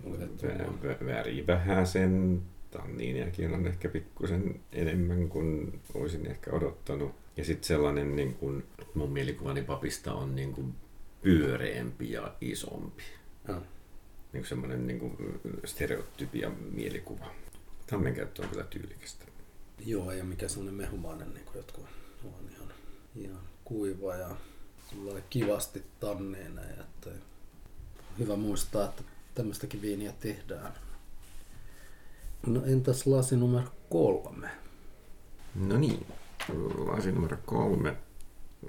vä- 0.05 1.07
väri 1.07 1.47
vähän 1.47 1.87
sen, 1.87 2.43
tanniiniakin 2.71 3.55
on 3.55 3.67
ehkä 3.67 3.89
pikkusen 3.89 4.61
enemmän 4.73 5.29
kuin 5.29 5.81
olisin 5.95 6.27
ehkä 6.27 6.51
odottanut. 6.51 7.15
Ja 7.37 7.45
sitten 7.45 7.67
sellainen, 7.67 8.17
niin 8.17 8.35
kun, 8.35 8.65
mun 8.95 9.13
mielikuvani 9.13 9.63
papista 9.63 10.15
on 10.15 10.37
niin 10.37 10.53
kuin 10.53 10.75
pyöreämpi 11.23 12.13
ja 12.13 12.35
isompi. 12.41 13.03
Joo. 13.49 13.59
Niin 14.33 14.43
kuin 14.43 14.47
semmoinen 14.47 14.87
niin 14.87 14.99
kuin 14.99 15.41
stereotypia 15.65 16.51
mielikuva. 16.51 17.27
Tammen 17.87 18.15
käyttö 18.15 18.43
on 18.43 18.49
kyllä 18.49 18.65
tyylikästä. 18.65 19.25
Joo, 19.87 20.13
ja 20.13 20.25
mikä 20.25 20.49
semmoinen 20.49 20.75
mehumainen, 20.75 21.35
niin 21.35 21.45
kuin 21.45 21.57
jotkut 21.57 21.85
on 22.25 22.51
ihan, 22.55 22.73
ihan 23.17 23.43
kuiva 23.65 24.15
ja 24.15 24.37
sellainen 24.91 25.25
kivasti 25.31 25.83
tanneina. 26.01 26.61
Ja 26.63 26.81
että 26.81 27.11
hyvä 28.19 28.37
muistaa, 28.37 28.85
että 28.85 29.03
tämmöistäkin 29.35 29.83
viiniä 29.83 30.13
tehdään. 30.21 30.73
No 32.47 32.65
entäs 32.65 33.07
lasi 33.07 33.37
numero 33.37 33.69
kolme? 33.91 34.51
No 35.55 35.79
niin, 35.79 36.07
lasi 36.87 37.13
numero 37.13 37.37
kolme. 37.47 37.97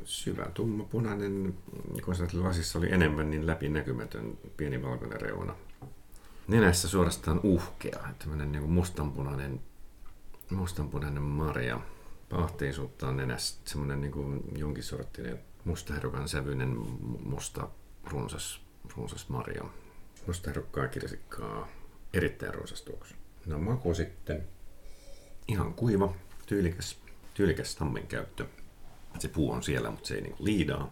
Syvä 0.03 0.46
tummapunainen, 0.53 1.57
kun 2.05 2.15
sä 2.15 2.27
lasissa 2.34 2.79
oli 2.79 2.91
enemmän, 2.91 3.29
niin 3.29 3.48
läpinäkymätön 3.48 4.38
pieni 4.57 4.84
valkoinen 4.84 5.22
reuna. 5.22 5.55
Nenässä 6.48 6.88
suorastaan 6.88 7.39
uhkea, 7.43 8.00
tämmöinen 8.19 8.51
niin 8.51 8.69
mustanpunainen, 8.69 9.62
mustanpunainen 10.51 11.24
marja. 11.24 11.79
Pahteisuutta 12.29 13.07
on 13.07 13.17
nenässä, 13.17 13.62
semmoinen 13.65 14.01
niin 14.01 14.43
jonkin 14.57 14.84
sorttinen 14.84 15.39
mustaherukan 15.65 16.29
sävyinen 16.29 16.77
mu- 16.77 17.27
musta 17.29 17.69
runsas, 18.12 18.62
runsas 18.98 19.29
marja. 19.29 19.63
Mustaherukkaa 20.27 20.88
kirsikkaa, 20.88 21.67
erittäin 22.13 22.53
runsas 22.53 22.81
tuoksu. 22.81 23.15
No 23.46 23.60
maku 23.60 23.93
sitten 23.93 24.48
ihan 25.48 25.74
kuiva, 25.74 26.13
tyylikäs, 26.46 27.00
tyylikäs 27.38 27.75
tammen 27.75 28.08
käyttö. 28.08 28.46
Se 29.20 29.27
puu 29.27 29.51
on 29.51 29.63
siellä, 29.63 29.91
mutta 29.91 30.08
se 30.08 30.15
ei 30.15 30.22
niinku 30.22 30.46
liidaa. 30.46 30.91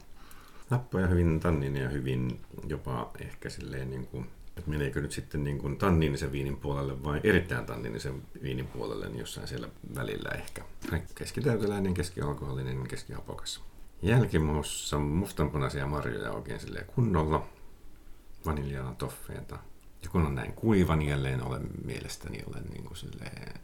Nappoja 0.69 1.07
hyvin 1.07 1.39
tanninen 1.39 1.83
ja 1.83 1.89
hyvin 1.89 2.41
jopa 2.67 3.11
ehkä 3.19 3.49
silleen 3.49 3.89
niin 3.89 4.07
kuin, 4.07 4.29
että 4.57 4.69
meneekö 4.69 5.01
nyt 5.01 5.11
sitten 5.11 5.43
niin 5.43 5.57
kuin 5.57 5.77
tanninisen 5.77 6.31
viinin 6.31 6.57
puolelle 6.57 7.03
vai 7.03 7.21
erittäin 7.23 7.65
tanninisen 7.65 8.21
viinin 8.43 8.67
puolelle, 8.67 9.09
niin 9.09 9.19
jossain 9.19 9.47
siellä 9.47 9.69
välillä 9.95 10.29
ehkä. 10.29 10.63
Keskitäyteläinen, 11.15 11.93
keskialkoholinen, 11.93 12.87
keskihapokas. 12.87 13.63
Jälkimaussa 14.01 14.99
mustanpunaisia 14.99 15.87
marjoja 15.87 16.31
oikein 16.31 16.59
silleen 16.59 16.85
kunnolla. 16.85 17.47
Vaniljaa, 18.45 18.95
toffeeta. 18.97 19.59
Ja 20.03 20.09
kun 20.09 20.25
on 20.25 20.35
näin 20.35 20.53
kuiva, 20.53 20.95
niin 20.95 21.09
jälleen 21.09 21.43
olen 21.43 21.67
mielestäni 21.85 22.43
olen 22.47 22.63
niin 22.63 22.83
kuin 22.83 22.97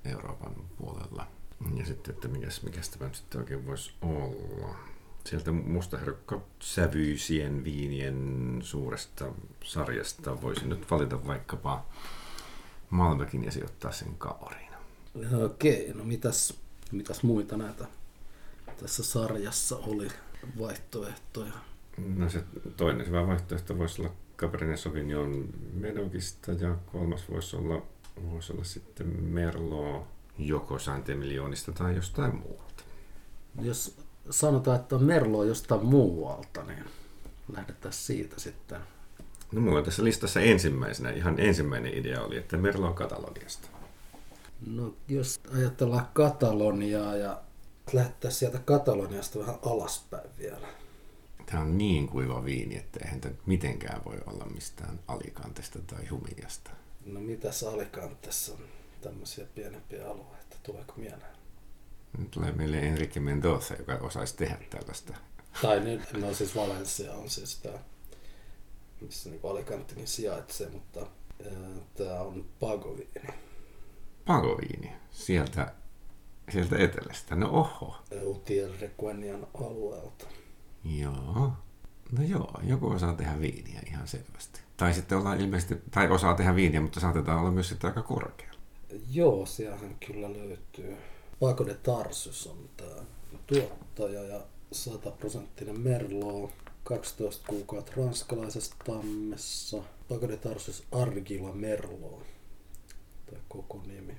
Euroopan 0.06 0.56
puolella. 0.78 1.28
Ja 1.76 1.86
sitten, 1.86 2.14
että 2.14 2.28
mikäs, 2.28 2.64
mikäs 2.64 2.90
tämä 2.90 3.06
nyt 3.06 3.16
sitten 3.16 3.42
oikein 3.42 3.66
voisi 3.66 3.94
olla. 4.02 4.76
Sieltä 5.26 5.52
mustaherukka 5.52 6.42
sävyisien 6.60 7.64
viinien 7.64 8.60
suuresta 8.62 9.26
sarjasta 9.64 10.42
voisin 10.42 10.70
nyt 10.70 10.92
valita 10.92 11.28
vaikkapa 11.28 11.86
Malbekin 12.90 13.44
ja 13.44 13.52
sijoittaa 13.52 13.92
sen 13.92 14.16
kaoriin. 14.18 14.72
Okei, 15.46 15.94
no 15.94 16.04
mitäs, 16.04 16.60
mitäs 16.92 17.24
muita 17.24 17.58
näitä 17.58 17.86
tässä 18.82 19.04
sarjassa 19.04 19.78
oli 19.78 20.08
vaihtoehtoja? 20.60 21.54
No 21.98 22.30
se 22.30 22.44
toinen 22.78 23.08
hyvä 23.08 23.28
vaihtoehto 23.28 23.78
voisi 23.78 24.02
olla 24.02 24.12
Cabernet 24.38 24.80
Sauvignon 24.80 25.50
Medocista 25.74 26.52
ja 26.52 26.78
kolmas 26.92 27.30
voisi 27.30 27.56
olla, 27.56 27.86
voisi 28.32 28.54
olla 28.54 28.64
sitten 28.64 29.24
Merlot 29.24 30.21
joko 30.38 30.80
Saint-Emilionista 30.80 31.72
tai 31.72 31.96
jostain 31.96 32.36
muualta. 32.36 32.84
Jos 33.62 33.98
sanotaan, 34.30 34.80
että 34.80 34.96
on 34.96 35.04
Merlo 35.04 35.44
jostain 35.44 35.86
muualta, 35.86 36.64
niin 36.64 36.86
lähdetään 37.54 37.94
siitä 37.94 38.40
sitten. 38.40 38.82
No 39.52 39.62
mulla 39.62 39.78
on 39.78 39.86
tässä 39.86 40.04
listassa 40.04 40.42
ensimmäisenä, 40.42 41.10
ihan 41.10 41.40
ensimmäinen 41.40 41.94
idea 41.94 42.22
oli, 42.22 42.38
että 42.38 42.58
Merlot 42.58 42.96
Kataloniasta. 42.96 43.68
No 44.68 44.94
jos 45.08 45.40
ajatellaan 45.58 46.08
Kataloniaa 46.14 47.16
ja 47.16 47.42
lähtää 47.94 48.32
sieltä 48.32 48.60
Kataloniasta 48.60 49.40
vähän 49.40 49.56
alaspäin 49.66 50.30
vielä. 50.38 50.68
Tämä 51.46 51.64
on 51.64 51.78
niin 51.78 52.08
kuiva 52.08 52.46
viini, 52.46 52.78
että 52.78 53.00
eihän 53.04 53.22
tämä 53.22 53.36
mitenkään 53.46 54.06
voi 54.06 54.18
olla 54.26 54.46
mistään 54.46 55.00
Alicantesta 55.08 55.80
tai 55.88 56.08
Humiliasta. 56.08 56.72
No 57.06 57.20
mitäs 57.20 57.64
Alicantessa 57.64 58.54
on 58.54 58.60
tämmöisiä 59.02 59.46
pienempiä 59.56 60.10
alueita, 60.10 60.56
tuleeko 60.64 60.94
mieleen? 60.98 61.36
Nyt 62.18 62.32
tulee 62.32 62.52
meille 62.52 62.78
Enrique 62.80 63.22
Mendoza, 63.22 63.76
joka 63.76 63.94
osaisi 63.94 64.38
tehdä 64.38 64.58
tällaista. 64.70 65.14
Tai 65.62 65.80
nyt, 65.80 66.02
no 66.14 66.34
siis 66.34 66.56
Valencia 66.56 67.14
on 67.14 67.30
siis 67.30 67.58
tämä, 67.58 67.80
missä 69.02 69.30
niin 69.30 69.42
Alicantekin 69.44 70.08
sijaitsee, 70.08 70.70
mutta 70.70 71.08
tämä 71.98 72.22
on 72.22 72.46
Pagoviini. 72.60 73.28
Pagoviini, 74.26 74.92
sieltä, 75.12 75.74
sieltä 76.52 76.78
etelästä. 76.78 77.36
No 77.36 77.50
oho. 77.50 77.96
Utiel 78.24 78.72
Requenian 78.82 79.48
alueelta. 79.54 80.26
Joo. 80.84 81.54
No 82.12 82.24
joo, 82.24 82.52
joku 82.64 82.88
osaa 82.88 83.14
tehdä 83.14 83.40
viiniä 83.40 83.82
ihan 83.88 84.08
selvästi. 84.08 84.62
Tai 84.78 84.94
sitten 84.94 85.18
ollaan 85.18 85.42
ilmeisesti, 85.42 85.76
tai 85.92 86.10
osaa 86.10 86.34
tehdä 86.34 86.56
viiniä, 86.56 86.82
mutta 86.82 87.00
saatetaan 87.00 87.40
olla 87.40 87.52
myös 87.52 87.70
sitten 87.70 87.88
aika 87.88 88.02
korkealla. 88.02 88.51
Joo, 89.12 89.46
siellähän 89.46 89.96
kyllä 90.08 90.34
löytyy. 90.34 90.98
Paco 91.40 91.66
de 91.66 91.74
Tarsus 91.74 92.48
on 92.48 92.70
tämä 92.78 93.02
tuottaja 93.48 94.24
ja 94.24 94.42
100 94.72 95.12
prosenttinen 95.12 95.80
Merlot. 95.80 96.52
12 96.84 97.48
kuukautta 97.48 97.92
ranskalaisessa 97.98 98.76
tammessa. 98.86 99.84
Paco 100.10 100.28
de 100.28 100.38
Tarsus 100.38 100.84
Argila 100.92 101.54
Merlot. 101.54 102.24
Tämä 103.26 103.42
koko 103.50 103.82
nimi. 103.86 104.18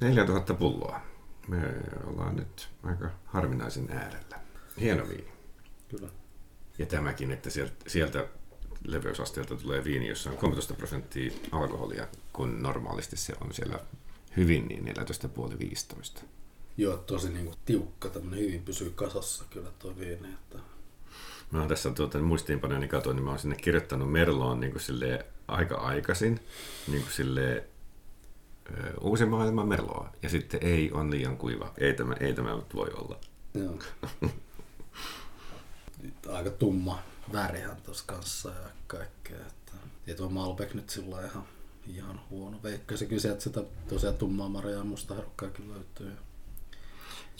4000 0.00 0.54
pulloa. 0.54 1.00
Me 1.48 1.58
ollaan 2.06 2.36
nyt 2.36 2.68
aika 2.82 3.10
harvinaisen 3.24 3.90
äärellä. 3.90 4.40
Hieno 4.80 5.08
viini. 5.08 5.32
Kyllä. 5.88 6.08
Ja 6.78 6.86
tämäkin, 6.86 7.32
että 7.32 7.50
sieltä, 7.50 7.74
sieltä 7.86 8.28
leveysasteelta 8.84 9.56
tulee 9.56 9.84
viini, 9.84 10.08
jossa 10.08 10.30
on 10.30 10.36
13 10.36 10.74
prosenttia 10.74 11.32
alkoholia, 11.52 12.08
kun 12.32 12.62
normaalisti 12.62 13.16
se 13.16 13.32
on 13.40 13.54
siellä 13.54 13.78
hyvin 14.36 14.68
niin 14.68 14.94
14,5-15. 16.18 16.22
Joo, 16.76 16.96
tosi 16.96 17.30
niinku 17.30 17.54
tiukka, 17.64 18.08
tämmönen 18.08 18.40
hyvin 18.40 18.62
pysyy 18.62 18.90
kasassa 18.90 19.44
kyllä 19.50 19.70
tuo 19.78 19.96
viini. 19.98 20.28
Että... 20.28 20.58
Mä 21.50 21.58
oon 21.58 21.68
tässä 21.68 21.90
tuota, 21.90 22.18
muistiinpanojani 22.18 22.88
katoin, 22.88 23.16
niin 23.16 23.24
mä 23.24 23.30
oon 23.30 23.38
sinne 23.38 23.56
kirjoittanut 23.56 24.12
Merloon 24.12 24.60
niin 24.60 24.74
aika 25.48 25.74
aikaisin, 25.76 26.40
niin 26.88 27.02
kuin 27.02 27.12
silleen, 27.12 27.62
uusi 29.00 29.26
maailman 29.26 29.68
Merloa. 29.68 30.12
Ja 30.22 30.28
sitten 30.28 30.62
ei 30.62 30.92
on 30.92 31.10
liian 31.10 31.36
kuiva. 31.36 31.72
Ei 31.78 31.92
tämä, 31.92 32.14
ei 32.20 32.32
tämä 32.32 32.58
voi 32.74 32.90
olla. 32.94 33.20
Joo. 33.54 33.78
Aika 36.28 36.50
tumma 36.50 36.98
värihän 37.32 37.76
tuossa 37.76 38.04
kanssa 38.06 38.48
ja 38.48 38.70
kaikkea. 38.86 39.36
Että... 39.36 39.72
Ei 40.06 40.14
tuo 40.14 40.28
Malbec 40.28 40.74
nyt 40.74 40.90
sillä 40.90 41.24
ihan, 41.26 41.44
ihan 41.86 42.20
huono. 42.30 42.60
Veikkaisin 42.62 43.08
kyllä 43.08 43.22
sieltä 43.22 43.40
sitä 43.40 43.62
tosiaan 43.88 44.16
tummaa 44.16 44.48
marjaa 44.48 44.78
ja 44.78 44.84
musta 44.84 45.14
herkkaakin 45.14 45.70
löytyy. 45.70 46.12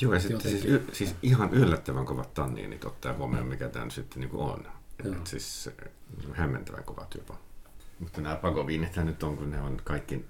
Joo, 0.00 0.14
ja 0.14 0.20
sitten 0.20 0.40
siis, 0.40 0.64
Jotenkin. 0.64 0.88
y- 0.88 0.94
siis 0.94 1.14
ihan 1.22 1.54
yllättävän 1.54 2.04
kovat 2.06 2.34
tanniinit 2.34 2.84
ottaa 2.84 3.14
huomioon, 3.14 3.46
mikä 3.46 3.68
tämä 3.68 3.90
sitten 3.90 4.20
niin 4.20 4.30
on. 4.32 4.64
Joo. 5.04 5.14
Et 5.14 5.26
siis 5.26 5.68
äh, 5.68 6.36
hämmentävän 6.36 6.84
kovat 6.84 7.14
jopa. 7.14 7.38
Mutta 7.98 8.20
nämä 8.20 8.36
pagoviinithän 8.36 9.06
nyt 9.06 9.22
on, 9.22 9.36
kun 9.36 9.50
ne 9.50 9.60
on 9.60 9.80
kaikki 9.84 10.24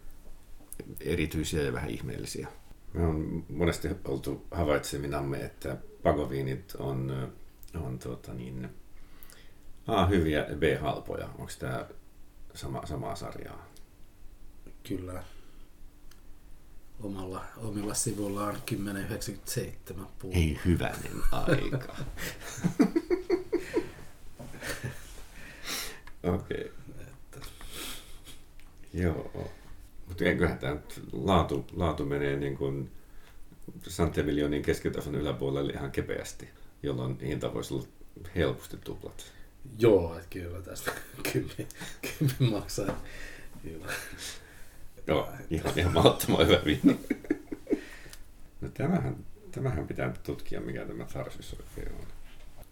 erityisiä 1.00 1.62
ja 1.62 1.72
vähän 1.72 1.90
ihmeellisiä. 1.90 2.48
Me 2.92 3.06
on 3.06 3.44
monesti 3.48 3.88
oltu 4.04 4.46
havaitseminamme, 4.50 5.40
että 5.44 5.76
pagoviinit 6.02 6.74
on, 6.78 7.10
äh, 7.74 7.82
on 7.82 7.98
tuota 7.98 8.34
niin, 8.34 8.68
A 9.86 10.06
hyviä 10.06 10.46
ja 10.48 10.56
B 10.56 10.62
halpoja. 10.80 11.26
Onko 11.38 11.52
tämä 11.58 11.86
sama, 12.54 12.86
samaa 12.86 13.16
sarjaa? 13.16 13.66
Kyllä. 14.88 15.24
Omalla, 17.02 17.44
omilla 17.56 17.94
sivuillaan 17.94 18.62
1097 18.66 20.06
puu. 20.18 20.32
Ei 20.34 20.58
hyvänen 20.64 21.22
aika. 21.32 21.96
Okei. 26.34 26.72
Että, 26.98 27.40
Joo. 28.94 29.50
Mutta 30.08 30.24
eiköhän 30.24 30.58
tämä 30.58 30.76
laatu, 31.12 31.66
laatu 31.72 32.04
menee 32.04 32.36
niin 32.36 32.56
kuin 32.56 32.90
Santemiljonin 33.88 34.62
keskitason 34.62 35.14
yläpuolelle 35.14 35.72
ihan 35.72 35.90
kepeästi, 35.90 36.48
jolloin 36.82 37.20
hinta 37.20 37.54
voisi 37.54 37.74
olla 37.74 37.86
helposti 38.36 38.76
tuplat. 38.76 39.32
joo, 39.78 40.16
että 40.16 40.28
kyllä 40.30 40.62
tästä 40.62 40.92
kymmen, 41.32 41.68
kymmen 42.18 42.52
maksaa. 42.52 43.02
Kyllä. 43.62 43.86
Joo, 45.06 45.28
ihan, 45.50 45.78
ihan 45.78 45.92
mahdottoman 45.92 46.46
hyvä 46.46 46.60
viini. 46.64 47.00
No 48.60 48.70
tämähän, 48.74 49.16
tämähän 49.50 49.86
pitää 49.86 50.08
nyt 50.08 50.22
tutkia, 50.22 50.60
mikä 50.60 50.86
tämä 50.86 51.04
Tarsis 51.04 51.54
oikein 51.54 51.94
on. 51.94 52.06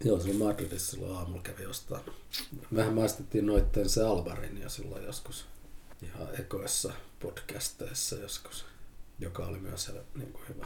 Joo, 0.03 0.19
silloin 0.19 0.39
Madridissa 0.39 0.91
silloin 0.91 1.17
aamulla 1.17 1.41
kävi 1.41 1.63
jostain. 1.63 2.01
Mehän 2.71 2.93
maistettiin 2.93 3.45
noitten 3.45 3.89
se 3.89 4.03
Albarin 4.03 4.61
jo 4.61 4.69
silloin 4.69 5.03
joskus 5.03 5.45
ihan 6.01 6.27
ekoissa 6.39 6.93
podcasteissa 7.19 8.15
joskus, 8.15 8.65
joka 9.19 9.45
oli 9.45 9.59
myös 9.59 9.83
siellä 9.83 10.01
niin 10.15 10.31
kuin 10.33 10.43
hyvä. 10.49 10.65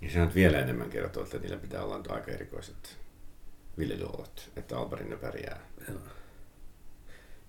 Ja 0.00 0.10
se 0.10 0.18
nyt 0.18 0.34
vielä 0.34 0.58
enemmän 0.58 0.90
kertoo, 0.90 1.22
että 1.22 1.38
niillä 1.38 1.56
pitää 1.56 1.84
olla 1.84 2.00
aika 2.08 2.30
erikoiset 2.30 2.98
viljelyalat, 3.78 4.50
että 4.56 4.78
Albarin 4.78 5.10
ne 5.10 5.16
pärjää. 5.16 5.60
Joo. 5.88 5.98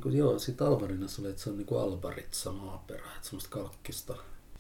Kun 0.03 0.15
joo, 0.15 0.39
sit 0.39 0.61
Albarinassa 0.61 1.21
oli, 1.21 1.29
että 1.29 1.41
se 1.41 1.49
on 1.49 1.57
niinku 1.57 1.77
Albaritsa 1.77 2.51
maaperä, 2.51 3.05
että 3.15 3.27
semmoista 3.27 3.49
kalkkista 3.49 4.15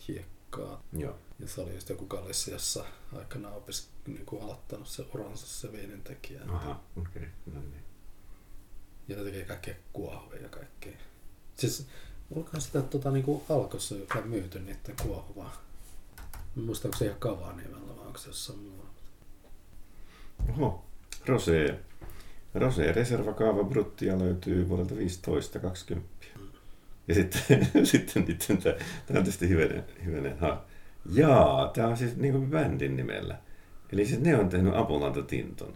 hiekkaa. 0.07 0.83
Joo. 0.93 1.15
Ja 1.39 1.47
se 1.47 1.61
oli 1.61 1.73
just 1.73 1.89
joku 1.89 2.05
Galisiassa 2.05 2.85
aikanaan 3.17 3.55
opis, 3.55 3.89
niinku 4.07 4.39
aloittanut 4.39 4.87
se 4.87 5.05
uransa 5.13 5.47
se 5.47 5.71
viinin 5.71 6.01
tekijä. 6.01 6.41
Aha, 6.49 6.79
okei. 6.97 7.21
Okay. 7.21 7.29
No 7.53 7.61
niin. 7.61 7.83
Ja 9.07 9.17
ne 9.17 9.23
tekee 9.23 9.45
kaikkea 9.45 9.75
kuohuvia 9.93 10.41
ja 10.41 10.49
kaikkea. 10.49 10.93
Siis 11.55 11.87
olkaa 12.35 12.59
sitä 12.59 12.81
tota, 12.81 13.11
niinku 13.11 13.43
alkossa 13.49 13.95
joka 13.95 14.21
myyty 14.21 14.59
niiden 14.59 14.95
kuohuvaa. 15.01 15.63
Mä 16.55 16.63
muistan, 16.63 16.89
onko 16.89 16.97
se 16.97 17.05
ihan 17.05 17.19
kavaa 17.19 17.53
nimellä 17.53 17.97
vai 17.97 18.05
onko 18.07 18.19
se 18.19 18.29
jossain 18.29 18.59
muualla. 18.59 18.93
Oho, 20.49 20.85
Rosé. 21.25 21.75
Rosé 22.55 22.91
Reserva 22.91 23.33
Kaava 23.33 23.63
Bruttia 23.63 24.19
löytyy 24.19 24.69
vuodelta 24.69 24.95
15-20. 25.95 25.99
Ja 27.07 27.13
sitten, 27.13 27.67
sitten 27.85 28.25
niiden, 28.25 28.57
tämä, 28.63 28.75
tämä 29.05 29.19
on 29.19 29.23
tietysti 29.23 29.49
hivenen, 29.49 29.83
hivenen 30.05 30.39
ha. 30.39 30.65
Jaa, 31.13 31.67
tämä 31.67 31.87
on 31.87 31.97
siis 31.97 32.17
niin 32.17 32.33
kuin 32.33 32.49
bändin 32.49 32.95
nimellä. 32.95 33.37
Eli 33.91 34.05
siis 34.05 34.21
ne 34.21 34.37
on 34.37 34.49
tehnyt 34.49 34.75
Apulanta 34.75 35.23
Tinton. 35.23 35.73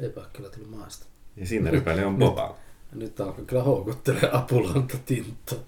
Eipä 0.00 0.24
kyllä 0.32 0.48
tullut 0.48 0.70
maasta. 0.70 1.06
Ja 1.36 1.46
siinä 1.46 1.70
rypäle 1.70 2.06
on 2.06 2.16
Boba. 2.24 2.56
Ja 2.90 2.96
nyt 2.96 3.20
alkoi 3.20 3.44
kyllä 3.44 3.62
houkuttelee 3.62 4.30
Apulanta 4.32 4.98
Tinto. 5.06 5.66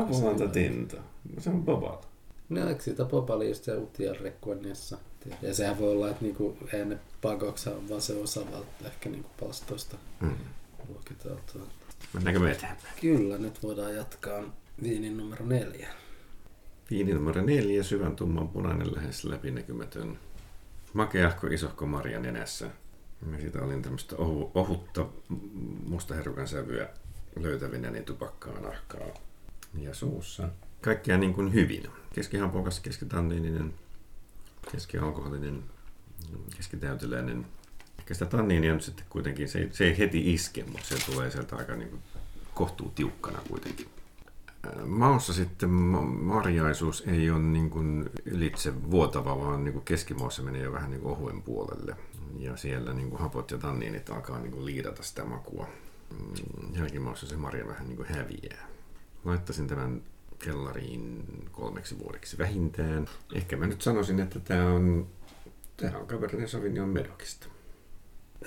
Apulanta 0.00 0.48
Tinto. 0.48 0.96
Se 1.38 1.50
on 1.50 1.64
Boba. 1.64 2.00
No 2.48 2.68
eikö 2.68 2.82
siitä 2.82 3.04
Popali 3.04 3.48
just 3.48 3.66
ja 3.66 3.78
Utian 3.78 4.16
Requeniassa? 4.16 4.98
Ja 5.42 5.54
sehän 5.54 5.78
voi 5.78 5.92
olla, 5.92 6.10
että 6.10 6.22
niinku, 6.22 6.58
ei 6.72 6.84
ne 6.84 6.98
pakoksa 7.22 7.70
on 7.70 7.88
vaan 7.88 8.00
se 8.00 8.12
osa 8.14 8.40
välttä 8.52 8.88
ehkä 8.88 9.08
niinku 9.10 9.30
palstoista 9.40 9.96
Hmm. 10.20 10.34
luokiteltua. 10.88 11.62
Mennäänkö 12.12 12.40
me 12.40 12.50
eteenpäin? 12.50 12.94
Kyllä, 13.00 13.38
nyt 13.38 13.62
voidaan 13.62 13.94
jatkaa 13.94 14.42
viinin 14.82 15.16
numero 15.16 15.46
neljä. 15.46 15.88
Viini 16.90 17.14
numero 17.14 17.42
neljä, 17.42 17.82
syvän 17.82 18.16
tumman 18.16 18.48
punainen, 18.48 18.94
lähes 18.94 19.24
läpinäkymätön. 19.24 20.18
Makeahko 20.92 21.46
isohko 21.46 21.86
marja 21.86 22.20
nenässä. 22.20 22.70
Mä 23.26 23.38
siitä 23.38 23.62
olin 23.62 23.82
tämmöistä 23.82 24.16
ohu, 24.16 24.50
ohutta 24.54 25.06
mustaherukan 25.88 26.48
sävyä 26.48 26.88
löytävinä 27.36 27.90
niin 27.90 28.04
tupakkaa 28.04 28.60
nahkaa 28.60 29.06
ja 29.78 29.94
suussa. 29.94 30.48
Kaikkea 30.80 31.18
niin 31.18 31.34
kuin 31.34 31.52
hyvin. 31.54 31.82
Keskihampokas, 32.14 32.80
keskitanniininen, 32.80 33.74
keskialkoholinen, 34.72 35.64
keskitäyteläinen. 36.56 37.46
Ehkä 37.98 38.14
sitä 38.14 38.26
tanniinia 38.26 38.72
nyt 38.74 38.82
sitten 38.82 39.06
kuitenkin, 39.10 39.48
se 39.48 39.58
ei, 39.58 39.68
se 39.72 39.84
ei 39.84 39.98
heti 39.98 40.34
iske, 40.34 40.64
mutta 40.64 40.86
se 40.86 41.06
tulee 41.06 41.30
sieltä 41.30 41.56
aika 41.56 41.74
niin 41.76 41.90
kuin 41.90 42.02
kohtuu 42.54 42.92
tiukkana 42.94 43.38
kuitenkin. 43.48 43.88
Maussa 44.86 45.32
sitten 45.32 45.70
ma- 45.70 46.02
marjaisuus 46.02 47.04
ei 47.06 47.30
ole 47.30 47.38
niin 47.38 47.70
kuin 47.70 48.10
ylitse 48.24 48.90
vuotava, 48.90 49.38
vaan 49.38 49.64
niin 49.64 49.72
kuin 49.72 49.84
keskimaussa 49.84 50.42
menee 50.42 50.62
jo 50.62 50.72
vähän 50.72 50.90
niin 50.90 51.00
kuin 51.00 51.12
ohuen 51.12 51.42
puolelle. 51.42 51.96
Ja 52.38 52.56
siellä 52.56 52.92
niin 52.92 53.10
kuin 53.10 53.20
hapot 53.20 53.50
ja 53.50 53.58
tanniinit 53.58 54.10
alkaa 54.10 54.38
niin 54.38 54.52
kuin 54.52 54.64
liidata 54.64 55.02
sitä 55.02 55.24
makua. 55.24 55.68
Mm, 56.10 56.74
Jälkimaussa 56.74 57.26
se 57.26 57.36
marja 57.36 57.66
vähän 57.66 57.88
niin 57.88 57.96
kuin 57.96 58.08
häviää. 58.08 58.68
Laittaisin 59.24 59.68
tämän 59.68 60.02
kellariin 60.44 61.24
kolmeksi 61.52 61.98
vuodeksi 61.98 62.38
vähintään. 62.38 63.08
Ehkä 63.34 63.56
mä 63.56 63.66
nyt 63.66 63.82
sanoisin, 63.82 64.20
että 64.20 64.40
tämä 64.40 64.66
on, 64.66 65.06
tämä 65.76 65.98
on 65.98 66.06
Cabernet 66.06 66.50
Sauvignon 66.50 66.88
Medocista. 66.88 67.46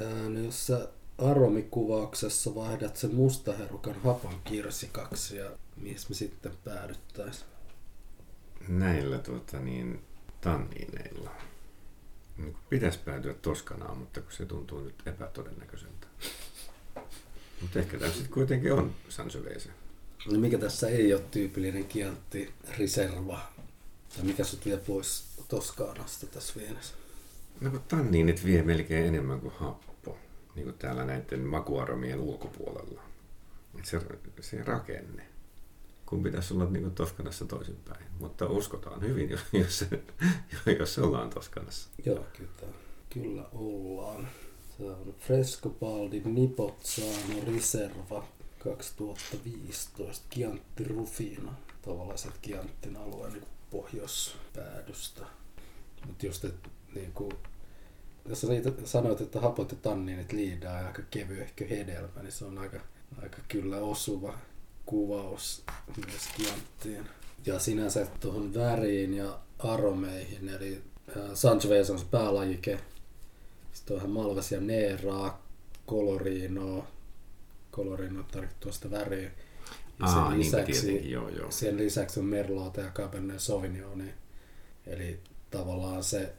Ää, 0.02 0.30
no 0.30 0.40
jos 0.40 0.68
sä 0.68 0.88
aromikuvauksessa 1.18 2.56
vaihdat 2.56 2.96
sen 2.96 3.16
mustaherukan 3.16 3.96
hapon 4.04 4.36
kirsikaksi 4.44 5.38
ja 5.38 5.52
mihin 5.78 5.98
me 6.10 6.16
sitten 6.16 6.52
päädyttäis? 6.64 7.46
näillä 8.68 9.18
tuota, 9.18 9.60
niin, 9.60 10.04
tanniineilla. 10.42 11.32
Niin 12.38 12.56
pitäisi 12.70 13.00
päätyä 13.00 13.34
Toskanaan, 13.34 13.98
mutta 13.98 14.22
kun 14.22 14.32
se 14.32 14.46
tuntuu 14.46 14.82
nyt 14.82 14.96
epätodennäköiseltä. 15.06 16.08
Mutta 17.62 17.80
ehkä 17.80 18.00
tämä 18.00 18.12
sitten 18.12 18.32
kuitenkin 18.32 18.74
on 18.74 18.96
Sangiovese. 19.10 19.70
No 20.32 20.40
mikä 20.40 20.58
tässä 20.58 20.88
ei 20.88 21.14
ole 21.14 21.22
tyypillinen 21.32 21.86
kielti 21.86 22.54
riserva? 22.78 23.40
Tai 24.16 24.26
mikä 24.26 24.44
sut 24.44 24.66
vie 24.66 24.78
pois 24.78 25.24
Toskaanasta 25.48 26.28
tässä 26.28 26.54
vienessä? 26.60 26.94
No 27.62 27.70
kun 27.70 27.82
tanniinit 27.88 28.46
vie 28.46 28.64
melkein 28.64 29.06
enemmän 29.06 29.40
kuin 29.40 29.54
happo, 29.54 30.18
niin 30.56 30.64
kuin 30.64 30.78
täällä 30.78 31.06
näiden 31.06 31.40
makuaromien 31.40 32.20
ulkopuolella. 32.20 33.02
Et 33.80 33.86
se, 33.86 34.02
se 34.42 34.64
rakenne. 34.64 35.24
kun 36.06 36.24
pitäisi 36.24 36.54
olla 36.54 36.66
niin 36.70 36.92
Toskanassa 36.92 37.46
toisinpäin. 37.46 38.06
Mutta 38.20 38.46
uskotaan 38.46 39.02
hyvin, 39.02 39.30
jos, 39.30 39.42
jos, 39.54 39.86
jos 40.80 41.00
ollaan 41.00 41.30
Toskanassa. 41.30 41.90
Joo, 42.06 42.26
kyllä, 42.38 42.74
kyllä 43.10 43.46
ollaan. 43.54 44.28
Se 44.78 44.84
on 44.84 45.16
Frescobaldi 45.20 46.22
Nipozzano 46.26 47.44
Riserva 47.48 48.28
2015 48.68 50.26
Chianti 50.34 50.84
Rufino. 50.84 51.52
Tavallaan 51.82 52.18
se 52.18 52.30
Chiantin 52.44 52.98
alueen 52.98 53.34
niin 53.34 53.46
pohjoispäädystä. 53.72 55.26
Mutta 56.08 56.26
just, 56.26 56.46
että 56.46 56.70
niin 56.96 57.12
kuin, 57.14 57.32
jos 58.26 58.44
niitä 58.44 58.72
sanoit, 58.86 59.22
että 59.22 59.40
hapot 59.40 59.72
ja 59.72 59.78
tanniinit 59.82 60.32
liidaa 60.32 60.82
ja 60.82 60.88
aika 60.88 61.02
kevyehkö 61.12 61.68
hedelmä, 61.68 62.22
niin 62.22 62.32
se 62.32 62.46
on 62.46 62.58
aika, 62.58 62.80
aika 63.22 63.38
kyllä 63.48 63.78
osuva 63.78 64.38
kuvaus 64.86 65.64
myös 66.06 66.22
Chianttiin. 66.36 67.10
Ja 67.46 67.60
sinänsä 67.60 68.08
tuohon 68.20 68.54
väriin 68.54 69.14
ja 69.14 69.40
aromeihin, 69.60 70.50
eli 70.50 70.82
Sangiovese 71.34 71.92
on 71.92 72.00
se 72.00 72.06
päälajike. 72.12 72.80
Sitten 73.74 73.96
on 73.96 74.00
ihan 74.00 74.12
Malvasia 74.12 74.62
Neeraa, 74.62 75.48
Colorinoa, 75.88 76.88
Colorino 77.78 78.24
tarkoittaa 78.24 78.72
sitä 78.72 78.92
väriä. 78.92 79.32
Ja 80.00 80.08
sen 80.08 80.18
Aa, 80.18 80.38
lisäksi, 80.38 81.12
joo, 81.12 81.30
joo. 81.30 81.52
sen 81.52 81.78
lisäksi 81.78 82.20
on 82.20 82.26
Merlota 82.26 82.82
ja 82.82 82.92
Cabernet 82.92 83.40
Sauvignon. 83.40 84.04
Eli 84.88 85.20
tavallaan 85.52 86.04
se 86.04 86.34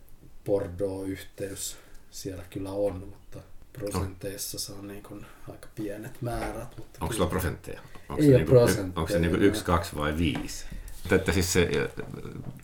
Bordeaux-yhteys 0.44 1.76
siellä 2.10 2.44
kyllä 2.50 2.70
on, 2.70 2.98
mutta 2.98 3.38
prosenteissa 3.72 4.58
se 4.58 4.72
on 4.72 4.88
niin 4.88 5.02
kuin 5.02 5.26
aika 5.48 5.68
pienet 5.74 6.22
määrät. 6.22 6.76
Mutta 6.76 6.98
Onko 7.00 7.14
sulla 7.14 7.28
prosentteja? 7.28 7.80
Onko 8.08 8.22
ei 8.22 8.28
se, 8.28 8.36
niin 8.36 8.46
kuin, 8.46 8.92
onko 8.96 9.08
se 9.08 9.18
niin 9.18 9.30
kuin 9.30 9.42
yksi, 9.42 9.64
kaksi 9.64 9.96
vai 9.96 10.16
viisi? 10.18 10.64
Että 11.10 11.32
siis 11.32 11.52
se, 11.52 11.68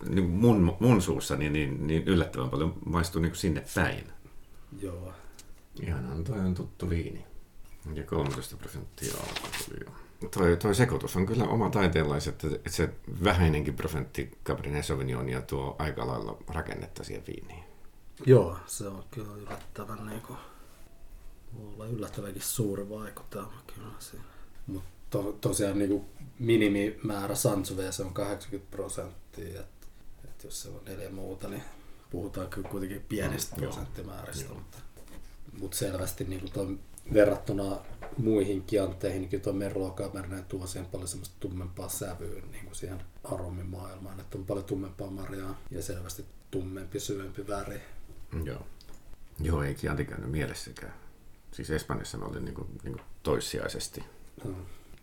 niin 0.09 0.25
mun, 0.25 0.77
mun 0.81 1.03
suussa 1.03 1.37
niin, 1.37 1.53
niin, 1.53 1.87
niin 1.87 2.03
yllättävän 2.07 2.51
paljon 2.51 2.75
maistuu 2.87 3.23
niin 3.23 3.31
kuin 3.31 3.39
sinne 3.39 3.65
päin. 3.75 4.05
Joo. 4.83 5.13
Ihanaan, 5.83 6.25
toi 6.25 6.39
on 6.39 6.55
tuttu 6.55 6.91
viini. 6.91 7.25
Ja 7.95 8.03
13 8.03 8.57
prosenttia 8.57 9.15
alkoholia. 9.15 10.05
Toi, 10.31 10.57
toi 10.57 10.75
sekoitus 10.75 11.17
on 11.17 11.27
kyllä 11.27 11.45
oma 11.45 11.71
taiteenlaisi, 11.71 12.29
että, 12.29 12.47
että 12.47 12.71
se 12.71 12.91
vähäinenkin 13.25 13.75
prosentti 13.75 14.31
Cabernet 14.45 14.85
Sauvignonia 14.85 15.43
tuo 15.43 15.77
aika 15.79 16.07
lailla 16.07 16.37
rakennetta 16.49 17.05
siihen 17.05 17.25
viiniin. 17.27 17.65
Joo, 18.27 18.57
se 18.67 18.87
on 18.87 19.05
kyllä 19.11 19.35
yllättävän 19.37 20.07
niin 20.07 20.21
kuin, 20.21 20.39
olla 21.59 21.87
yllättävänkin 21.87 22.43
suuri 22.43 22.89
vaikutelma 22.89 23.63
kyllä 23.75 23.89
siinä. 23.99 24.25
Mutta 24.67 24.91
to, 25.11 25.39
tosiaan 25.41 25.79
niin 25.79 25.91
kuin 25.91 26.05
minimimäärä 26.39 27.35
Sangiovese 27.35 28.03
on 28.03 28.15
80 28.15 28.71
prosenttia, 28.71 29.61
että 29.61 29.87
et 30.25 30.45
jos 30.45 30.63
se 30.63 30.69
on 30.69 30.81
neljä 30.85 31.11
muuta, 31.11 31.49
niin 31.49 31.63
puhutaan 32.11 32.49
kyllä 32.49 32.69
kuitenkin 32.69 33.05
pienistä 33.09 33.57
mm, 33.57 33.63
prosenttimääristä, 33.63 34.45
joo. 34.45 34.55
mutta, 34.55 34.79
mutta 35.61 35.77
selvästi 35.77 36.25
niin 36.25 36.41
kuin 36.41 36.81
verrattuna 37.13 37.81
muihin 38.19 38.63
kianteihin, 38.63 39.21
niin 39.21 39.29
kyllä 39.29 39.43
tuo 39.43 39.53
Merlot 39.53 39.97
Cabernet 39.97 40.49
tuo 40.49 40.67
siihen 40.67 40.91
paljon 40.91 41.09
semmoista 41.09 41.37
tummempaa 41.41 41.89
sävyä 41.89 42.43
niin 42.51 42.65
kuin 42.65 42.75
siihen 42.75 43.03
aromimaailmaan, 43.25 44.21
että 44.21 44.39
on 44.39 44.47
paljon 44.47 44.65
tummempaa 44.65 45.11
marjaa 45.11 45.61
ja 45.71 45.83
selvästi 45.83 46.25
tummempi, 46.51 47.01
syvempi 47.01 47.47
väri. 47.47 47.83
Joo. 48.45 48.67
Joo, 49.41 49.63
ei 49.63 49.75
Chianti 49.75 50.05
käynyt 50.05 50.31
mielessäkään. 50.31 50.95
Siis 51.53 51.71
Espanjassa 51.71 52.19
mä 52.19 52.25
olin 52.25 52.45
niin 52.45 52.55
kuin, 52.55 52.69
niin 52.85 52.93
kuin 52.93 53.05
toissijaisesti 53.23 54.05
hmm. 54.45 54.55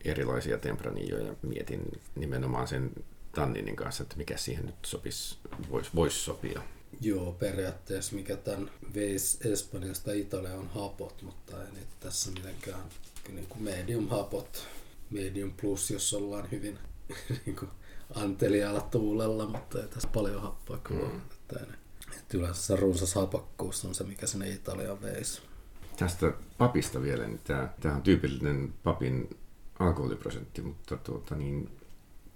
erilaisia 0.06 0.58
tempranilloja. 0.58 1.34
Mietin 1.42 2.02
nimenomaan 2.16 2.68
sen 2.68 2.92
tanninin 3.32 3.76
kanssa, 3.76 4.04
että 4.04 4.18
mikä 4.18 4.38
siihen 4.38 4.66
nyt 4.66 4.76
sopisi, 4.86 5.38
voisi 5.70 5.92
vois 5.96 6.26
sopia. 6.26 6.62
Joo, 7.02 7.32
periaatteessa 7.32 8.16
mikä 8.16 8.36
tämän 8.36 8.72
veisi 8.96 9.52
Espanjasta 9.52 10.12
Italia 10.14 10.56
on 10.56 10.68
hapot, 10.68 11.22
mutta 11.22 11.64
ei 11.64 11.72
niitä 11.72 11.96
tässä 12.00 12.32
mitenkään 12.32 12.84
niin 13.30 13.48
kuin 13.48 13.64
medium 13.64 14.10
hapot, 14.10 14.68
medium 15.10 15.54
plus, 15.62 15.92
jos 15.92 16.14
ollaan 16.14 16.52
hyvin 16.52 16.80
niin 17.46 17.56
kuin 17.56 17.72
anteliaalla 18.16 18.82
tuulella, 18.82 19.48
mutta 19.48 19.82
ei 19.82 19.88
tässä 19.88 20.10
paljon 20.14 20.42
happoa 20.42 20.78
kyllä 20.78 21.08
mm. 21.08 21.22
että, 21.32 21.60
ei, 21.60 21.66
että 22.18 22.38
yleensä 22.38 22.62
se 22.62 22.76
runsas 22.76 23.16
hapakkuus 23.16 23.86
on 23.86 23.96
se, 23.96 24.04
mikä 24.04 24.28
sinne 24.28 24.50
Italiaan 24.50 25.02
veisi. 25.02 25.42
Tästä 25.98 26.34
papista 26.58 27.02
vielä, 27.02 27.28
niin 27.28 27.42
tämä, 27.44 27.70
tämä 27.80 27.96
on 27.96 28.02
tyypillinen 28.02 28.74
papin 28.84 29.38
alkoholiprosentti, 29.80 30.62
mutta 30.62 30.98
tuota, 30.98 31.36
niin, 31.36 31.70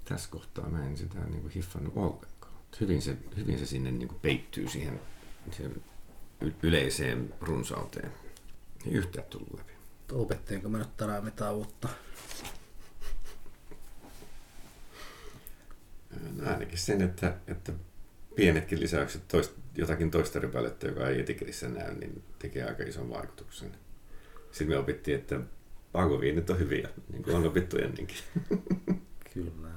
tässä 0.06 0.30
kohtaa 0.30 0.69
mä 0.69 0.86
en 0.86 0.97
sitä 0.97 1.19
niin 1.19 1.41
kuin 1.41 1.54
hiffannut 1.54 1.93
ollenkaan 1.95 2.35
hyvin 2.82 3.02
se, 3.02 3.18
hyvin 3.38 3.60
se 3.60 3.66
sinne 3.66 3.92
niin 3.92 4.08
kuin 4.08 4.20
peittyy 4.20 4.68
siihen, 4.68 5.00
siihen 5.52 5.84
yleiseen 6.64 7.34
runsauteen. 7.42 8.12
Ei 8.86 8.94
yhtään 8.94 9.28
tullut 9.30 9.54
läpi. 9.54 9.74
Opettiinko 10.12 10.70
mä 10.70 10.78
nyt 10.78 10.98
tänään 10.98 11.26
mitään 11.26 11.56
uutta? 11.56 11.90
No 16.36 16.52
ainakin 16.52 16.78
sen, 16.78 17.02
että, 17.02 17.38
että 17.48 17.74
pienetkin 18.36 18.80
lisäykset 18.80 19.28
toist, 19.28 19.54
jotakin 19.76 20.12
toista 20.12 20.40
rypälettä, 20.40 20.88
joka 20.88 21.10
ei 21.10 21.20
etiketissä 21.20 21.70
näy, 21.70 21.96
niin 21.96 22.24
tekee 22.40 22.64
aika 22.64 22.84
ison 22.84 23.10
vaikutuksen. 23.10 23.72
Sitten 24.52 24.68
me 24.68 24.78
opittiin, 24.78 25.20
että 25.20 25.40
pakoviinit 25.92 26.50
on 26.50 26.60
hyviä, 26.60 26.90
niin 27.12 27.24
kuin 27.24 27.36
on 27.36 27.48
opittu 27.48 27.78
ennenkin. 27.78 28.18
Kyllä. 29.34 29.70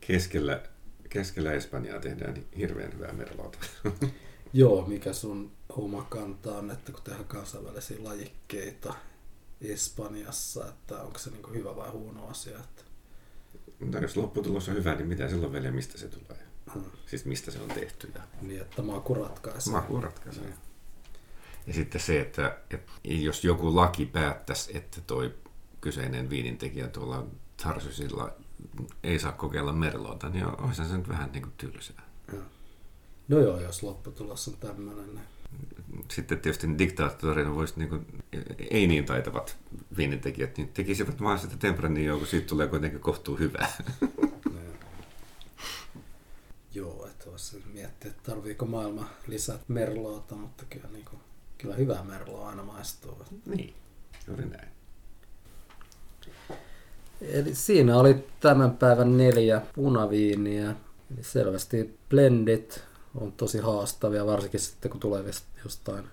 Keskellä 0.00 0.62
keskellä 1.10 1.52
Espanjaa 1.52 2.00
tehdään 2.00 2.34
hirveän 2.56 2.92
hyvää 2.92 3.12
merlota. 3.12 3.58
Joo, 4.52 4.86
mikä 4.86 5.12
sun 5.12 5.52
oma 5.68 6.06
kanta 6.08 6.58
on, 6.58 6.70
että 6.70 6.92
kun 6.92 7.02
tehdään 7.02 7.24
kansainvälisiä 7.24 8.04
lajikkeita 8.04 8.94
Espanjassa, 9.60 10.68
että 10.68 11.02
onko 11.02 11.18
se 11.18 11.30
niin 11.30 11.54
hyvä 11.54 11.76
vai 11.76 11.90
huono 11.90 12.26
asia? 12.26 12.58
Että... 12.58 12.82
Mutta 13.80 13.98
jos 13.98 14.16
lopputulos 14.16 14.68
on 14.68 14.74
hyvä, 14.74 14.94
niin 14.94 15.08
mitä 15.08 15.28
silloin 15.28 15.52
vielä, 15.52 15.70
mistä 15.70 15.98
se 15.98 16.08
tulee? 16.08 16.42
Hmm. 16.74 16.84
Siis 17.06 17.24
mistä 17.24 17.50
se 17.50 17.60
on 17.60 17.68
tehty? 17.68 18.12
Ja... 18.14 18.20
Niin, 18.42 18.60
että 18.60 18.82
maku 18.82 19.14
ratkaisee. 19.14 19.72
Maku 19.72 20.00
ratkaisee. 20.00 20.44
Hmm. 20.44 20.52
Ja 21.66 21.74
sitten 21.74 22.00
se, 22.00 22.20
että, 22.20 22.58
että 22.70 22.92
jos 23.04 23.44
joku 23.44 23.76
laki 23.76 24.06
päättäisi, 24.06 24.76
että 24.76 25.00
toi 25.00 25.34
kyseinen 25.80 26.30
viinintekijä 26.30 26.88
tuolla 26.88 27.26
Tarsysilla 27.62 28.32
ei 29.02 29.18
saa 29.18 29.32
kokeilla 29.32 29.72
merloota, 29.72 30.28
niin 30.28 30.60
olisi 30.60 30.84
se 30.84 30.96
nyt 30.96 31.08
vähän 31.08 31.32
niin 31.32 31.42
kuin 31.42 31.52
tylsää. 31.56 32.02
No 33.28 33.38
joo, 33.38 33.60
jos 33.60 33.82
lopputulos 33.82 34.48
on 34.48 34.54
tämmöinen. 34.60 35.14
Niin. 35.14 35.24
Sitten 36.10 36.40
tietysti 36.40 36.78
diktaattorina 36.78 37.54
voisi, 37.54 37.74
niin 37.76 37.88
kuin, 37.88 38.06
ei 38.70 38.86
niin 38.86 39.04
taitavat 39.04 39.56
viinintekijät, 39.96 40.56
niin 40.56 40.68
tekisivät 40.68 41.22
vaan 41.22 41.38
sitä 41.38 41.56
tempranioa, 41.56 42.18
kun 42.18 42.26
siitä 42.26 42.46
tulee 42.46 42.68
kuitenkin 42.68 43.00
kohtuu 43.00 43.38
hyvää. 43.38 43.72
joo, 46.74 47.06
että 47.06 47.30
voisi 47.30 47.62
miettiä, 47.72 48.10
että 48.10 48.30
tarviiko 48.30 48.66
maailma 48.66 49.10
lisää 49.26 49.58
merloota, 49.68 50.34
mutta 50.34 50.64
kyllä, 50.70 50.88
niin 50.92 51.04
kuin, 51.04 51.20
kyllä 51.58 51.74
hyvää 51.74 52.04
merloa 52.04 52.48
aina 52.48 52.62
maistuu. 52.62 53.24
Niin, 53.46 53.74
juuri 54.26 54.46
näin. 54.46 54.68
Eli 57.22 57.54
siinä 57.54 57.98
oli 57.98 58.24
tämän 58.40 58.70
päivän 58.70 59.16
neljä 59.16 59.62
punaviiniä. 59.74 60.70
Eli 61.14 61.22
selvästi 61.22 61.98
blendit 62.08 62.84
on 63.20 63.32
tosi 63.32 63.58
haastavia, 63.58 64.26
varsinkin 64.26 64.60
sitten 64.60 64.90
kun 64.90 65.00
tulee 65.00 65.24
jostain 65.64 66.04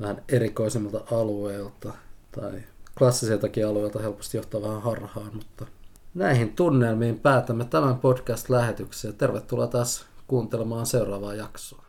vähän 0.00 0.22
erikoisemmilta 0.28 1.00
alueilta 1.12 1.92
tai 2.32 2.60
klassisiltakin 2.98 3.66
alueilta 3.66 3.98
helposti 3.98 4.36
johtaa 4.36 4.62
vähän 4.62 4.82
harhaan, 4.82 5.36
mutta 5.36 5.66
näihin 6.14 6.56
tunnelmiin 6.56 7.20
päätämme 7.20 7.64
tämän 7.64 7.98
podcast-lähetyksen. 7.98 9.14
Tervetuloa 9.14 9.66
taas 9.66 10.06
kuuntelemaan 10.26 10.86
seuraavaa 10.86 11.34
jaksoa. 11.34 11.85